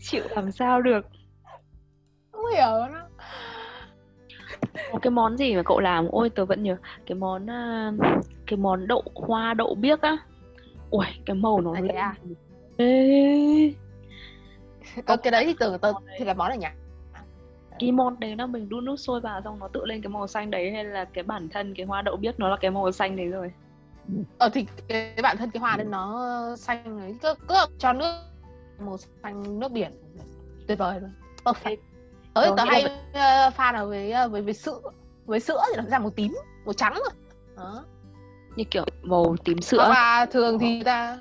Chịu 0.00 0.22
làm 0.30 0.52
sao 0.52 0.82
được? 0.82 1.06
Không 2.32 2.44
hiểu 2.54 2.66
nó. 2.66 3.08
Một 4.92 4.98
cái 5.02 5.10
món 5.10 5.36
gì 5.36 5.56
mà 5.56 5.62
cậu 5.62 5.80
làm 5.80 6.08
ôi 6.10 6.30
tớ 6.30 6.44
vẫn 6.44 6.62
nhớ 6.62 6.76
cái 7.06 7.18
món 7.18 7.46
cái 8.46 8.56
món 8.56 8.86
đậu 8.86 9.02
hoa 9.14 9.54
đậu 9.54 9.74
biếc 9.74 10.00
á 10.00 10.16
ui 10.90 11.06
cái 11.26 11.36
màu 11.36 11.60
nó 11.60 11.74
À, 11.74 11.80
thế 11.88 11.94
à? 11.94 12.14
Ờ, 15.06 15.16
cái 15.16 15.30
đấy 15.30 15.44
thì 15.46 15.54
tưởng 15.60 15.78
tớ 15.78 15.92
thì 16.18 16.24
là 16.24 16.34
món 16.34 16.50
ở 16.50 16.56
nhà 16.56 16.74
cái 17.78 17.92
món 17.92 18.20
đấy 18.20 18.36
là 18.36 18.46
mình 18.46 18.68
đun 18.68 18.84
nước 18.84 18.96
sôi 18.96 19.20
vào 19.20 19.40
xong 19.44 19.58
nó 19.58 19.68
tự 19.68 19.84
lên 19.84 20.02
cái 20.02 20.08
màu 20.08 20.26
xanh 20.26 20.50
đấy 20.50 20.70
hay 20.72 20.84
là 20.84 21.04
cái 21.04 21.24
bản 21.24 21.48
thân 21.48 21.74
cái 21.74 21.86
hoa 21.86 22.02
đậu 22.02 22.16
biếc 22.16 22.38
nó 22.38 22.48
là 22.48 22.56
cái 22.60 22.70
màu 22.70 22.92
xanh 22.92 23.16
đấy 23.16 23.26
rồi? 23.26 23.52
Ờ 24.38 24.48
thì 24.52 24.66
cái 24.88 25.14
bản 25.22 25.36
thân 25.36 25.50
cái 25.50 25.60
hoa 25.60 25.76
nên 25.76 25.90
nó 25.90 26.36
xanh 26.56 27.00
ấy 27.00 27.16
cứ, 27.22 27.34
cứ 27.48 27.54
cho 27.78 27.92
nước 27.92 28.14
màu 28.78 28.96
xanh 29.22 29.60
nước 29.60 29.72
biển. 29.72 29.92
Tuyệt 30.68 30.78
vời 30.78 31.00
luôn. 31.00 31.10
Perfect 31.44 31.76
tới 32.34 32.50
tớ 32.56 32.64
hay 32.64 32.82
là 32.82 33.46
uh, 33.46 33.54
pha 33.54 33.72
nào 33.72 33.86
với 33.86 34.12
với 34.30 34.42
với 34.42 34.54
sữa. 34.54 34.80
Với 35.26 35.40
sữa 35.40 35.60
thì 35.70 35.76
nó 35.76 35.88
ra 35.88 35.98
màu 35.98 36.10
tím 36.10 36.34
màu 36.64 36.72
trắng. 36.72 36.94
Rồi 36.94 37.14
đó. 37.56 37.84
Như 38.56 38.64
kiểu 38.64 38.84
màu 39.02 39.36
tím 39.44 39.60
sữa. 39.60 39.88
Là 39.88 40.26
thường 40.30 40.58
thì 40.58 40.82
ta 40.82 41.18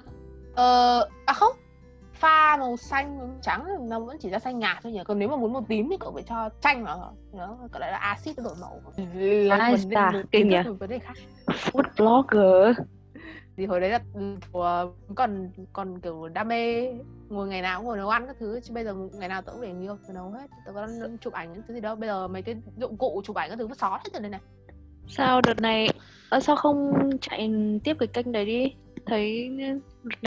ờ 0.56 1.08
à 1.26 1.34
không 1.34 1.56
pha 2.14 2.58
màu 2.60 2.78
xanh 2.78 3.18
màu 3.18 3.30
trắng 3.42 3.90
nó 3.90 4.00
vẫn 4.00 4.18
chỉ 4.20 4.30
ra 4.30 4.40
xanh 4.40 4.60
nhạt 4.60 4.78
thôi 4.84 4.92
nhỉ. 4.92 5.00
Còn 5.06 5.20
nếu 5.20 5.30
mà 5.30 5.36
muốn 5.36 5.54
màu 5.54 5.66
tím 5.68 5.90
thì 5.90 5.98
cậu 6.00 6.12
phải 6.12 6.24
cho 6.24 6.50
chanh 6.62 6.84
vào. 6.84 7.16
Nó 7.34 7.58
gọi 7.72 7.80
là 7.80 7.98
axit 7.98 8.38
nó 8.38 8.44
đổi 8.44 8.56
màu. 8.62 8.82
Là 9.14 9.78
kiến 9.78 10.24
kinh 10.32 10.50
nhỉ? 10.50 10.58
về 10.66 10.72
vấn 10.72 10.90
đề 10.90 11.00
khác. 11.00 11.14
Food 11.48 11.84
blogger. 11.98 12.78
Thì 13.58 13.66
hồi 13.66 13.80
đấy 13.80 13.90
là 13.90 14.00
ừ, 14.14 14.36
của 14.52 14.92
còn 15.16 15.50
còn 15.74 16.00
kiểu 16.00 16.28
đam 16.28 16.48
mê 16.48 16.94
ngồi 17.30 17.48
ngày 17.48 17.62
nào 17.62 17.80
cũng 17.80 17.88
ngồi 17.88 17.98
nấu 17.98 18.10
ăn 18.10 18.28
các 18.28 18.36
thứ 18.40 18.60
chứ 18.64 18.74
bây 18.74 18.84
giờ 18.84 18.94
ngày 18.94 19.30
nào 19.30 19.42
tớ 19.42 19.52
cũng 19.52 19.62
để 19.62 19.74
người 19.74 19.84
yêu 19.84 19.98
tớ 20.08 20.14
nấu 20.14 20.30
hết. 20.30 20.48
Tớ 20.66 20.72
có 20.74 20.88
chụp 21.22 21.34
ảnh 21.34 21.54
những 21.54 21.62
thứ 21.68 21.74
gì 21.74 21.82
đâu 21.82 21.96
bây 21.96 22.10
giờ 22.10 22.28
mấy 22.28 22.42
cái 22.42 22.56
dụng 22.78 22.98
cụ 22.98 23.22
chụp 23.26 23.36
ảnh 23.36 23.50
các 23.50 23.56
thứ 23.60 23.68
vứt 23.68 23.78
xó 23.78 23.90
hết 23.90 24.10
rồi 24.14 24.22
đây 24.22 24.30
này. 24.30 24.42
Sao 25.08 25.42
đợt 25.42 25.62
này 25.62 25.90
ờ, 26.30 26.40
sao 26.40 26.56
không 26.56 26.94
chạy 27.22 27.52
tiếp 27.84 27.96
cái 28.00 28.08
kênh 28.08 28.32
đấy 28.32 28.46
đi? 28.46 28.76
Thấy 29.06 29.52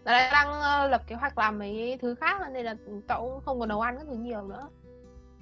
Này 0.04 0.28
đang 0.32 0.48
ờ, 0.60 0.88
lập 0.88 1.02
kế 1.06 1.14
hoạch 1.16 1.38
làm 1.38 1.58
mấy 1.58 1.98
thứ 2.02 2.14
khác 2.14 2.40
nên 2.52 2.64
là 2.66 2.74
cậu 3.08 3.30
cũng 3.30 3.40
không 3.44 3.60
có 3.60 3.66
nấu 3.66 3.80
ăn 3.80 3.96
các 3.98 4.06
thứ 4.06 4.14
nhiều 4.14 4.42
nữa 4.42 4.68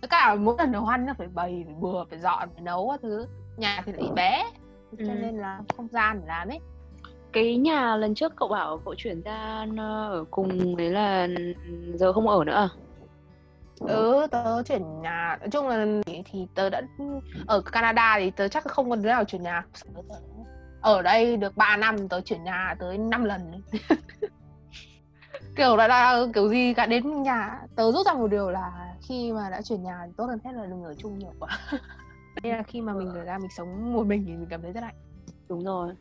tất 0.01 0.11
cả 0.11 0.35
mỗi 0.35 0.55
lần 0.59 0.73
nấu 0.73 0.87
ăn 0.87 1.07
nó 1.07 1.15
phải 1.19 1.29
bày 1.29 1.63
phải 1.67 1.75
bừa 1.75 2.05
phải 2.11 2.19
dọn 2.19 2.49
phải 2.55 2.63
nấu 2.63 2.89
các 2.91 3.01
thứ 3.03 3.27
nhà 3.57 3.83
thì 3.87 3.93
lại 3.93 4.11
bé 4.15 4.45
cho 4.91 4.97
Ừ. 4.99 5.15
nên 5.21 5.39
là 5.39 5.61
không 5.77 5.89
gian 5.89 6.21
để 6.21 6.27
làm 6.27 6.49
ấy 6.49 6.61
cái 7.33 7.57
nhà 7.57 7.97
lần 7.97 8.15
trước 8.15 8.33
cậu 8.37 8.49
bảo 8.49 8.79
cậu 8.85 8.95
chuyển 8.99 9.23
ra 9.23 9.67
ở 9.79 10.25
cùng 10.31 10.77
đấy 10.77 10.91
là 10.91 11.29
giờ 11.95 12.13
không 12.13 12.29
ở 12.29 12.45
nữa 12.45 12.53
à? 12.55 12.69
ừ 13.87 14.27
tớ 14.31 14.63
chuyển 14.63 15.03
nhà 15.03 15.37
nói 15.41 15.49
chung 15.53 15.69
là 15.69 15.87
thì 16.07 16.47
tớ 16.55 16.71
đã 16.71 16.83
ở 17.47 17.61
Canada 17.73 18.17
thì 18.19 18.31
tớ 18.31 18.49
chắc 18.49 18.65
không 18.65 18.91
còn 18.91 19.03
đứa 19.03 19.09
nào 19.09 19.25
chuyển 19.25 19.43
nhà 19.43 19.65
ở 20.83 21.03
đây 21.03 21.37
được 21.37 21.57
3 21.57 21.77
năm 21.77 22.09
tớ 22.09 22.21
chuyển 22.21 22.45
nhà 22.45 22.75
tới 22.79 22.99
5 22.99 23.25
lần. 23.25 23.63
Kiểu 25.57 25.77
là, 25.77 25.89
là 25.89 26.27
kiểu 26.35 26.49
gì 26.49 26.75
cả 26.75 26.87
đến 26.87 27.23
nhà. 27.23 27.61
Tớ 27.77 27.93
rút 27.93 28.07
ra 28.07 28.13
một 28.13 28.27
điều 28.27 28.51
là 28.51 28.95
khi 29.09 29.33
mà 29.33 29.51
đã 29.51 29.63
chuyển 29.63 29.83
nhà 29.83 30.03
thì 30.07 30.13
tốt 30.17 30.25
hơn 30.25 30.39
hết 30.45 30.53
là 30.53 30.67
đừng 30.67 30.85
ở 30.85 30.95
chung 30.95 31.19
nhiều 31.19 31.33
quá. 31.39 31.59
Nên 32.43 32.57
là 32.57 32.63
khi 32.63 32.81
mà 32.81 32.93
mình 32.93 33.09
ở 33.09 33.25
ra 33.25 33.39
mình 33.39 33.51
sống 33.57 33.93
một 33.95 34.07
mình 34.07 34.25
thì 34.27 34.33
mình 34.33 34.47
cảm 34.51 34.63
thấy 34.63 34.73
rất 34.73 34.81
lạnh 34.81 34.95
đúng 35.53 35.65
rồi. 35.65 35.95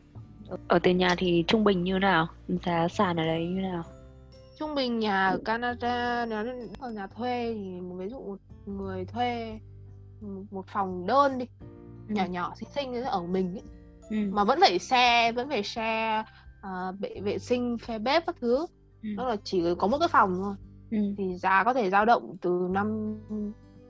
Ở 0.68 0.78
tiền 0.78 0.98
nhà 0.98 1.14
thì 1.18 1.44
trung 1.46 1.64
bình 1.64 1.84
như 1.84 1.98
nào? 1.98 2.28
Giá 2.48 2.88
sàn 2.88 3.16
ở 3.16 3.24
đấy 3.24 3.46
như 3.46 3.60
nào? 3.60 3.82
Trung 4.58 4.74
bình 4.74 4.98
nhà 4.98 5.28
ở 5.28 5.38
Canada 5.44 6.26
nếu 6.26 6.44
ở 6.80 6.90
nhà 6.90 7.06
thuê 7.06 7.54
thì 7.54 7.80
ví 7.98 8.08
dụ 8.08 8.18
một 8.18 8.38
người 8.66 9.04
thuê 9.04 9.58
một 10.50 10.66
phòng 10.66 11.06
đơn 11.06 11.38
đi 11.38 11.46
nhỏ 12.08 12.24
nhỏ 12.24 12.54
xinh 12.56 12.68
xinh 12.74 13.04
ở 13.04 13.22
mình 13.22 13.54
ấy, 13.54 13.62
ừ. 14.12 14.16
mà 14.30 14.44
vẫn 14.44 14.58
phải 14.60 14.78
xe 14.78 15.32
vẫn 15.32 15.48
phải 15.48 15.62
xe 15.62 16.22
uh, 16.60 17.00
vệ, 17.00 17.20
vệ 17.22 17.38
sinh 17.38 17.78
phe 17.78 17.98
bếp 17.98 18.26
các 18.26 18.36
thứ 18.40 18.66
Ừ. 19.02 19.08
đó 19.16 19.28
là 19.28 19.36
chỉ 19.44 19.62
có 19.78 19.86
một 19.86 19.98
cái 19.98 20.08
phòng 20.08 20.34
thôi 20.42 20.54
Ừ. 20.90 20.98
thì 21.18 21.34
giá 21.36 21.64
có 21.64 21.74
thể 21.74 21.90
dao 21.90 22.04
động 22.04 22.36
từ 22.42 22.66
năm 22.70 23.16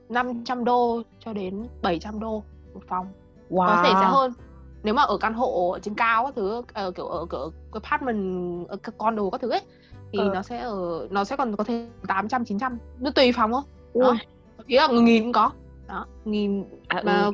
500 0.09 0.63
đô 0.65 1.01
cho 1.19 1.33
đến 1.33 1.67
700 1.81 2.19
đô 2.19 2.43
một 2.73 2.81
phòng 2.89 3.07
wow. 3.49 3.67
có 3.67 3.81
thể 3.83 3.89
sẽ 3.99 4.05
hơn 4.05 4.31
nếu 4.83 4.93
mà 4.93 5.01
ở 5.03 5.17
căn 5.17 5.33
hộ 5.33 5.71
ở 5.71 5.79
trên 5.79 5.93
cao 5.95 6.25
các 6.25 6.33
thứ 6.35 6.61
ở 6.73 6.91
kiểu 6.91 7.05
ở 7.05 7.25
kiểu 7.31 7.51
cái 7.73 7.81
apartment 7.83 8.67
ở 8.67 8.75
cái 8.77 8.93
condo 8.97 9.29
các 9.31 9.41
thứ 9.41 9.49
ấy 9.49 9.61
thì 10.13 10.19
Ờ. 10.19 10.31
nó 10.33 10.41
sẽ 10.41 10.59
ở 10.59 11.07
nó 11.11 11.23
sẽ 11.23 11.35
còn 11.35 11.55
có 11.55 11.63
thể 11.63 11.87
800 12.07 12.45
900 12.45 12.77
nó 12.99 13.11
tùy 13.11 13.31
phòng 13.31 13.51
thôi 13.51 13.61
đó 13.95 14.13
ý 14.65 14.77
là 14.77 14.87
nghìn 14.91 15.23
cũng 15.23 15.31
có 15.31 15.51
đó 15.87 16.05
nghìn 16.25 16.65
à, 16.87 17.01
mà 17.05 17.23
ừ. 17.25 17.31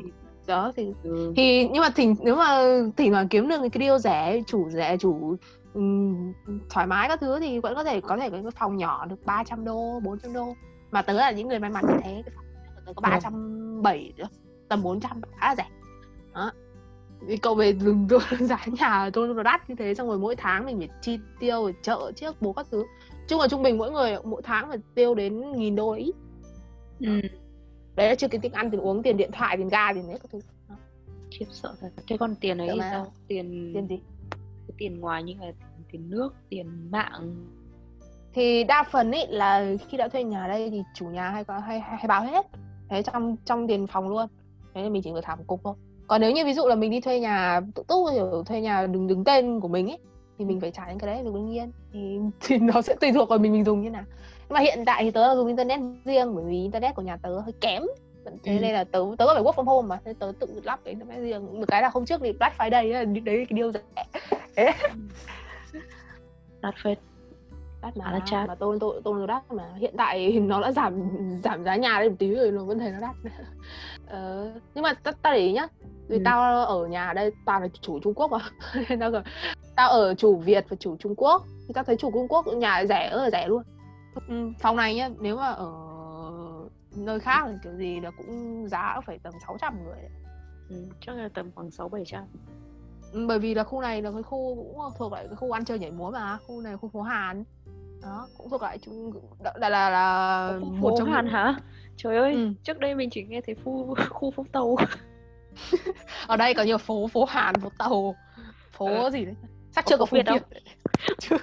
Đó 0.50 0.72
thì 0.76 0.92
ừ. 1.02 1.32
thì 1.36 1.68
nhưng 1.68 1.82
mà 1.82 1.90
thỉnh 1.96 2.14
nếu 2.20 2.36
mà 2.36 2.62
thỉnh 2.96 3.12
thoảng 3.12 3.28
kiếm 3.28 3.48
được 3.48 3.56
cái 3.72 3.88
deal 3.88 3.98
rẻ 3.98 4.42
chủ 4.46 4.70
rẻ 4.70 4.96
chủ 4.96 5.36
ừm, 5.74 6.32
thoải 6.70 6.86
mái 6.86 7.08
các 7.08 7.20
thứ 7.20 7.40
thì 7.40 7.58
vẫn 7.58 7.74
có 7.74 7.84
thể 7.84 8.00
có 8.00 8.16
thể 8.16 8.30
có 8.30 8.36
cái 8.42 8.50
phòng 8.58 8.76
nhỏ 8.76 9.06
được 9.06 9.24
300 9.24 9.64
đô 9.64 10.00
400 10.00 10.32
đô 10.32 10.54
mà 10.90 11.02
tớ 11.02 11.12
là 11.12 11.30
những 11.30 11.48
người 11.48 11.58
may 11.58 11.70
mắn 11.70 11.84
như 11.88 11.94
thế 12.02 12.22
cái 12.26 12.34
phòng 12.36 12.44
tớ 12.86 12.92
có 12.96 13.02
Ừ. 13.04 13.10
370 13.10 14.12
nữa, 14.16 14.28
tầm 14.68 14.82
400 14.82 15.20
khá 15.40 15.48
là 15.48 15.54
rẻ 15.56 15.66
đó 16.34 16.52
thì 17.28 17.36
cậu 17.36 17.54
về 17.54 17.74
dừng 17.74 18.08
giá 18.40 18.58
nhà 18.66 19.10
tôi 19.12 19.28
nó 19.34 19.42
đắt 19.42 19.70
như 19.70 19.74
thế 19.78 19.94
xong 19.94 20.08
rồi 20.08 20.18
mỗi 20.18 20.36
tháng 20.36 20.66
mình 20.66 20.78
phải 20.78 20.88
chi 21.02 21.18
tiêu 21.40 21.62
rồi 21.62 21.74
chợ 21.82 22.12
chiếc 22.16 22.42
bố 22.42 22.52
các 22.52 22.66
thứ 22.70 22.84
chung 23.28 23.40
là 23.40 23.48
trung 23.48 23.62
bình 23.62 23.78
mỗi 23.78 23.90
người 23.90 24.16
mỗi 24.24 24.42
tháng 24.42 24.68
phải 24.68 24.78
tiêu 24.94 25.14
đến 25.14 25.52
nghìn 25.52 25.76
đô 25.76 25.92
ít 25.92 26.12
ừ. 27.00 27.20
Đấy 27.96 28.08
là 28.08 28.14
chưa 28.14 28.28
cái 28.28 28.40
tiền 28.42 28.52
ăn 28.52 28.70
tiền 28.70 28.80
uống 28.80 29.02
tiền 29.02 29.16
điện 29.16 29.30
thoại 29.32 29.56
tiền 29.56 29.68
ga 29.68 29.92
tiền 29.92 30.08
hết 30.08 30.18
các 30.22 30.30
thứ. 30.32 30.40
Khiếp 31.30 31.46
sợ 31.50 31.74
thật. 31.80 31.88
Thế 32.08 32.16
còn 32.16 32.34
tiền 32.34 32.58
ấy 32.58 32.68
thì 32.72 32.80
sao? 32.80 33.06
Tiền 33.28 33.70
tiền 33.74 33.86
gì? 33.86 34.00
Cái 34.68 34.74
tiền 34.78 35.00
ngoài 35.00 35.22
như 35.22 35.34
là 35.40 35.52
tiền 35.92 36.10
nước 36.10 36.34
tiền 36.48 36.90
mạng. 36.90 37.46
Thì 38.32 38.64
đa 38.64 38.84
phần 38.90 39.12
ý 39.12 39.26
là 39.28 39.74
khi 39.88 39.96
đã 39.96 40.08
thuê 40.08 40.24
nhà 40.24 40.48
đây 40.48 40.70
thì 40.70 40.82
chủ 40.94 41.06
nhà 41.06 41.30
hay 41.30 41.44
có 41.44 41.58
hay 41.58 41.80
hay, 41.80 41.96
hay 41.96 42.06
báo 42.08 42.22
hết. 42.22 42.46
Thế 42.88 43.02
trong 43.02 43.36
trong 43.44 43.68
tiền 43.68 43.86
phòng 43.86 44.08
luôn. 44.08 44.26
Thế 44.74 44.82
nên 44.82 44.92
mình 44.92 45.02
chỉ 45.02 45.12
việc 45.12 45.24
thả 45.24 45.36
một 45.36 45.44
cục 45.46 45.60
thôi. 45.64 45.74
Còn 46.06 46.20
nếu 46.20 46.30
như 46.30 46.44
ví 46.44 46.54
dụ 46.54 46.66
là 46.66 46.74
mình 46.74 46.90
đi 46.90 47.00
thuê 47.00 47.20
nhà 47.20 47.60
tự 47.74 47.82
túc 47.88 48.08
kiểu 48.12 48.44
thuê 48.46 48.60
nhà 48.60 48.86
đứng 48.86 49.06
đứng 49.06 49.24
tên 49.24 49.60
của 49.60 49.68
mình 49.68 49.90
ấy 49.90 49.98
thì 50.38 50.44
mình 50.44 50.60
phải 50.60 50.70
trả 50.70 50.88
những 50.88 50.98
cái 50.98 51.14
đấy 51.14 51.24
được 51.24 51.34
đương 51.34 51.48
nhiên. 51.48 51.72
Thì 51.92 52.18
thì 52.40 52.58
nó 52.58 52.82
sẽ 52.82 52.96
tùy 53.00 53.12
thuộc 53.12 53.28
vào 53.28 53.38
mình 53.38 53.52
mình 53.52 53.64
dùng 53.64 53.82
như 53.82 53.90
nào 53.90 54.04
mà 54.50 54.60
hiện 54.60 54.82
tại 54.86 55.04
thì 55.04 55.10
tớ 55.10 55.28
là 55.28 55.34
dùng 55.34 55.46
internet 55.46 55.80
riêng 56.04 56.34
bởi 56.34 56.44
vì 56.44 56.62
internet 56.62 56.94
của 56.94 57.02
nhà 57.02 57.16
tớ 57.16 57.40
hơi 57.40 57.52
kém. 57.60 57.82
Thế 58.44 58.56
Ừ. 58.56 58.60
nên 58.60 58.72
là 58.72 58.84
tớ 58.84 59.04
tớ 59.18 59.26
phải 59.34 59.42
work 59.42 59.52
from 59.52 59.64
home 59.64 59.88
mà 59.88 59.98
thế 60.04 60.14
tớ 60.18 60.32
tự 60.40 60.60
lắp 60.64 60.80
cái 60.84 60.94
internet 60.94 61.18
riêng. 61.20 61.60
Được 61.60 61.66
cái 61.68 61.82
là 61.82 61.90
hôm 61.94 62.04
trước 62.04 62.20
thì 62.24 62.32
Black 62.32 62.58
Friday 62.58 62.94
ấy, 62.94 63.06
đấy 63.06 63.20
cái 63.24 63.46
điều 63.50 63.72
rẻ. 63.72 64.72
Đắt 66.62 66.74
phết. 66.84 66.98
Đắt 67.82 67.96
mà 67.96 68.10
là 68.12 68.20
chát. 68.26 68.48
mà 68.48 68.54
tôi 68.54 68.78
tôi 68.80 69.00
tôi 69.04 69.20
nó 69.20 69.26
đắt 69.26 69.52
mà. 69.52 69.64
Hiện 69.78 69.94
tại 69.96 70.32
nó 70.40 70.60
đã 70.60 70.72
giảm 70.72 71.02
giảm 71.44 71.64
giá 71.64 71.76
nhà 71.76 72.00
lên 72.00 72.08
một 72.08 72.16
tí 72.18 72.34
rồi 72.34 72.50
nó 72.50 72.64
vẫn 72.64 72.78
thấy 72.78 72.90
nó 72.92 73.00
đắt. 73.00 73.16
Ờ, 74.10 74.52
nhưng 74.74 74.82
mà 74.82 74.94
ta, 75.02 75.12
ta 75.22 75.32
để 75.32 75.38
ý 75.38 75.52
nhá. 75.52 75.66
Vì 76.08 76.16
Ừ. 76.16 76.22
tao 76.24 76.64
ở 76.66 76.86
nhà 76.86 77.06
ở 77.08 77.14
đây 77.14 77.30
toàn 77.46 77.62
là 77.62 77.68
chủ 77.80 77.98
Trung 78.00 78.14
Quốc 78.14 78.30
mà. 78.30 78.38
Nên 78.88 79.00
tao 79.00 79.10
tao 79.76 79.88
ở 79.90 80.14
chủ 80.14 80.36
Việt 80.36 80.64
và 80.68 80.76
chủ 80.80 80.96
Trung 80.96 81.14
Quốc. 81.16 81.42
Thì 81.68 81.72
tao 81.74 81.84
thấy 81.84 81.96
chủ 81.96 82.10
Trung 82.12 82.28
Quốc 82.28 82.46
nhà 82.46 82.84
rẻ 82.88 83.10
là 83.12 83.30
rẻ 83.30 83.48
luôn 83.48 83.62
ừ, 84.28 84.52
phòng 84.58 84.76
này 84.76 84.94
nhá 84.94 85.08
nếu 85.20 85.36
mà 85.36 85.48
ở 85.48 85.70
nơi 86.96 87.20
khác 87.20 87.44
thì 87.48 87.54
kiểu 87.62 87.74
gì 87.74 88.00
là 88.00 88.10
cũng 88.10 88.64
giá 88.68 89.00
phải 89.06 89.18
tầm 89.18 89.32
600 89.46 89.84
người 89.84 89.96
đấy. 90.02 90.10
ừ. 90.68 90.76
chắc 91.00 91.16
là 91.16 91.28
tầm 91.34 91.50
khoảng 91.54 91.70
sáu 91.70 91.88
bảy 91.88 92.02
trăm 92.06 92.24
Ừ, 93.12 93.26
bởi 93.28 93.38
vì 93.38 93.54
là 93.54 93.64
khu 93.64 93.80
này 93.80 94.02
là 94.02 94.10
cái 94.12 94.22
khu 94.22 94.54
cũng 94.54 94.78
thuộc 94.98 95.12
lại 95.12 95.26
cái 95.26 95.36
khu 95.36 95.50
ăn 95.52 95.64
chơi 95.64 95.78
nhảy 95.78 95.90
múa 95.90 96.10
mà 96.10 96.38
khu 96.46 96.60
này 96.60 96.72
là 96.72 96.76
khu 96.76 96.88
phố 96.88 97.02
Hàn 97.02 97.44
đó 98.02 98.28
cũng 98.38 98.50
thuộc 98.50 98.62
lại 98.62 98.78
chung 98.78 99.12
là 99.44 99.68
là 99.68 99.90
là 99.90 100.50
một 100.60 100.66
một 100.80 100.94
trong 100.98 101.10
Hàn 101.10 101.24
những- 101.24 101.34
hả 101.34 101.54
trời 101.96 102.16
ơi 102.16 102.32
Ừ. 102.32 102.52
trước 102.62 102.78
đây 102.78 102.94
mình 102.94 103.10
chỉ 103.10 103.22
nghe 103.24 103.40
thấy 103.46 103.54
khu 103.64 103.94
khu 104.10 104.30
phúc 104.30 104.46
tàu 104.52 104.76
ở 106.26 106.36
đây 106.36 106.54
có 106.54 106.62
nhiều 106.62 106.78
phố 106.78 107.08
phố 107.08 107.24
Hàn 107.24 107.54
phố 107.60 107.68
tàu 107.78 108.16
phố 108.72 108.86
Ờ. 109.02 109.10
gì 109.10 109.24
đấy 109.24 109.34
chắc 109.74 109.84
Có 109.84 109.90
chưa 109.90 109.96
có 109.96 110.04
phố 110.06 110.10
phố 110.10 110.16
Việt 110.16 110.26
Việt, 110.30 110.42
không? 110.42 111.14
chưa 111.18 111.36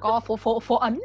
có 0.00 0.20
phố 0.20 0.36
phố 0.36 0.60
phố 0.60 0.76
Ấn 0.76 1.00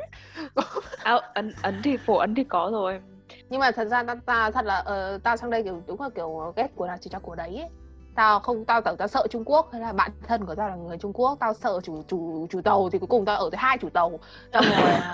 à, 1.03 1.19
ấn 1.33 1.53
ấn 1.61 1.81
thì 1.83 1.97
phổ 1.97 2.17
ấn 2.17 2.35
thì 2.35 2.43
có 2.43 2.69
rồi. 2.71 3.01
Nhưng 3.49 3.59
mà 3.59 3.71
thật 3.71 3.85
ra 3.85 4.03
ta, 4.03 4.15
ta 4.25 4.51
thật 4.51 4.65
là 4.65 4.75
ờ, 4.75 5.19
tao 5.23 5.37
sang 5.37 5.49
đây 5.49 5.63
kiểu 5.63 5.81
đúng 5.87 6.01
là 6.01 6.09
kiểu 6.15 6.53
ghét 6.55 6.67
của 6.75 6.87
nào 6.87 6.97
chỉ 7.01 7.09
cho 7.09 7.19
của 7.19 7.35
đấy 7.35 7.57
ấy. 7.57 7.69
tao 8.15 8.39
không 8.39 8.65
tao 8.65 8.81
tưởng 8.81 8.97
tao 8.97 9.07
sợ 9.07 9.27
Trung 9.29 9.43
Quốc 9.45 9.69
hay 9.71 9.81
là 9.81 9.93
bạn 9.93 10.11
thân 10.27 10.45
của 10.45 10.55
tao 10.55 10.69
là 10.69 10.75
người 10.75 10.97
Trung 10.97 11.13
Quốc 11.13 11.37
tao 11.39 11.53
sợ 11.53 11.79
chủ 11.83 12.03
chủ 12.07 12.47
chủ 12.49 12.61
tàu 12.61 12.89
thì 12.89 12.99
cuối 12.99 13.07
cùng 13.07 13.25
tao 13.25 13.35
ở 13.35 13.49
tới 13.49 13.57
hai 13.57 13.77
chủ 13.77 13.89
tàu. 13.89 14.19
Xong 14.53 14.63
rồi 14.63 14.91
à, 14.91 15.13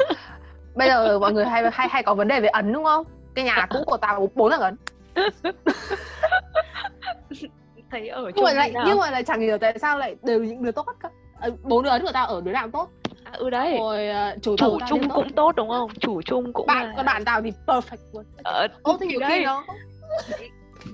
bây 0.76 0.90
giờ 0.90 1.20
mọi 1.20 1.34
người 1.34 1.46
hay 1.46 1.64
hay 1.72 1.88
hay 1.90 2.04
có 2.04 2.14
vấn 2.14 2.28
đề 2.28 2.40
về 2.40 2.48
ấn 2.48 2.74
đúng 2.74 2.84
không? 2.84 3.06
Cái 3.36 3.46
nhà 3.46 3.68
cũ 3.70 3.84
của 3.86 3.98
tao 3.98 4.30
bốn 4.36 4.52
là 4.52 4.58
ấn. 4.58 4.76
Thấy 7.92 8.10
ở 8.10 8.32
nhưng 8.36 8.46
mà 8.46 8.54
lại 8.54 8.72
nào? 8.72 8.84
nhưng 8.88 8.98
mà 8.98 9.12
lại 9.12 9.24
chẳng 9.24 9.42
hiểu 9.42 9.58
tại 9.58 9.80
sao 9.80 9.98
lại 9.98 10.16
đều 10.24 10.44
những 10.44 10.64
đứa 10.64 10.72
tốt 10.72 10.88
cả. 11.00 11.10
Ờ, 11.40 11.52
bốn 11.64 11.84
đứa 11.84 11.90
ấn 11.90 12.02
của 12.02 12.12
tao 12.14 12.28
ở 12.28 12.42
đứa 12.42 12.52
nào 12.52 12.70
tốt 12.74 12.90
ừ 13.38 13.50
đấy. 13.50 13.78
Rồi 13.80 14.08
ờ, 14.08 14.36
chủ 14.42 14.56
chủ 14.58 14.78
tao 14.80 14.90
chung 14.90 15.10
cũng 15.10 15.10
tốt. 15.30 15.36
tốt 15.36 15.52
đúng 15.56 15.70
không? 15.70 15.92
Chủ 16.00 16.22
chung 16.22 16.54
cũng 16.54 16.68
bạn 16.68 16.96
là... 16.96 17.04
bạn 17.04 17.26
tao 17.26 17.42
thì 17.42 17.52
perfect 17.68 17.98
luôn. 18.14 18.26
Ờ, 18.44 18.68
ô 18.84 18.98
thì 19.00 19.08
nhiều 19.08 19.20
đấy. 19.20 19.30
khi 19.40 19.46
nó 19.46 19.66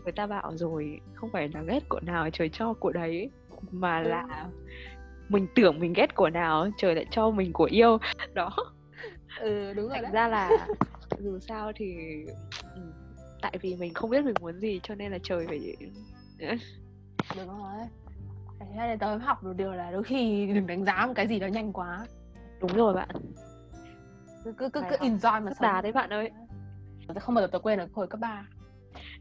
người 0.04 0.12
ta 0.12 0.28
bảo 0.28 0.52
rồi 0.56 1.00
không 1.16 1.30
phải 1.34 1.50
là 1.54 1.62
ghét 1.62 1.90
của 1.90 2.00
nào 2.00 2.30
trời 2.34 2.50
cho 2.54 2.74
của 2.74 2.92
đấy 2.92 3.30
mà 3.72 4.02
Ừ. 4.02 4.08
là 4.10 4.48
mình 5.30 5.48
tưởng 5.56 5.80
mình 5.80 5.94
ghét 5.94 6.16
của 6.16 6.30
nào 6.30 6.68
trời 6.78 6.96
lại 6.96 7.06
cho 7.12 7.30
mình 7.30 7.54
của 7.54 7.68
yêu. 7.72 7.98
Đó. 8.34 8.52
Ừ 9.40 9.74
đúng 9.74 9.88
rồi 9.88 9.94
thành 9.94 10.04
đấy. 10.04 10.12
ra 10.12 10.28
là 10.28 10.68
dù 11.20 11.40
sao 11.40 11.72
thì 11.76 11.96
ừ, 12.76 12.82
tại 13.42 13.58
vì 13.62 13.76
mình 13.76 13.94
không 13.94 14.10
biết 14.10 14.26
mình 14.26 14.34
muốn 14.42 14.60
gì 14.60 14.80
cho 14.84 14.96
nên 14.96 15.12
là 15.12 15.18
trời 15.24 15.48
phải 15.48 15.76
đúng 17.38 17.48
rồi. 17.48 17.88
Thế 18.60 18.66
nên 18.78 19.00
tớ 19.00 19.18
học 19.18 19.44
được 19.44 19.54
điều 19.58 19.72
là 19.72 19.92
đôi 19.92 20.04
khi 20.04 20.48
đừng 20.54 20.68
đánh 20.68 20.86
giá 20.86 21.06
một 21.08 21.14
cái 21.16 21.28
gì 21.28 21.40
đó 21.40 21.48
nhanh 21.48 21.74
quá 21.74 22.06
đúng 22.60 22.74
rồi 22.74 22.94
bạn. 22.94 23.10
Cứ 24.46 24.52
cứ 24.58 24.70
cứ, 24.70 24.82
cứ 24.90 24.96
enjoy 24.96 25.44
mà 25.44 25.52
đà 25.60 25.82
đấy 25.82 25.92
bạn 25.92 26.10
ơi. 26.10 26.32
Tớ 27.08 27.20
không 27.20 27.36
bao 27.36 27.44
giờ 27.44 27.48
tớ 27.48 27.60
quên 27.60 27.80
được 27.80 27.94
hồi 27.94 28.08
cấp 28.08 28.20
3 28.20 28.46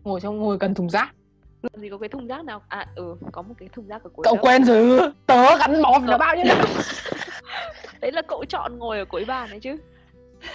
ngồi 0.05 0.21
trong 0.21 0.39
ngồi 0.39 0.57
gần 0.61 0.75
thùng 0.75 0.91
rác. 0.91 1.15
Làm 1.63 1.81
gì 1.83 1.91
có 1.91 1.99
cái 1.99 2.09
thùng 2.09 2.27
rác 2.27 2.45
nào? 2.45 2.63
À 2.69 2.87
ừ 2.95 3.17
có 3.33 3.43
một 3.43 3.55
cái 3.59 3.69
thùng 3.73 3.87
rác 3.87 4.03
ở 4.03 4.11
cuối 4.15 4.25
cậu 4.25 4.35
lớp. 4.35 4.43
quên 4.43 4.65
rồi. 4.65 5.01
Tớ 5.27 5.59
gắn 5.59 5.83
bó 5.83 5.99
với 5.99 6.09
nó 6.09 6.19
bao 6.19 6.37
nhiêu 6.37 6.45
năm? 6.45 6.59
Đấy 8.01 8.13
là 8.13 8.23
cậu 8.23 8.45
chọn 8.45 8.79
ngồi 8.79 8.99
ở 8.99 9.05
cuối 9.05 9.25
bàn 9.25 9.51
đấy 9.51 9.61
chứ. 9.61 9.77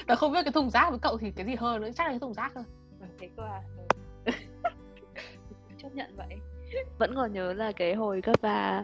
Tớ 0.08 0.16
không 0.16 0.32
biết 0.32 0.44
cái 0.44 0.52
thùng 0.52 0.70
rác 0.70 0.90
với 0.90 1.00
cậu 1.00 1.18
thì 1.18 1.32
cái 1.32 1.46
gì 1.46 1.56
hơn 1.56 1.82
nữa. 1.82 1.90
Chắc 1.96 2.04
là 2.04 2.10
cái 2.10 2.20
thùng 2.20 2.34
rác 2.34 2.52
thôi. 2.56 2.64
Ừ, 3.00 3.06
thế 3.20 3.30
cơ 3.38 3.44
à? 3.44 3.62
Ừ. 4.26 4.32
chấp 5.82 5.90
nhận 5.96 6.16
vậy. 6.16 6.38
Vẫn 6.98 7.16
còn 7.16 7.34
nhớ 7.34 7.54
là 7.54 7.72
cái 7.72 7.94
hồi 7.94 8.22
cấp 8.22 8.36
3 8.42 8.84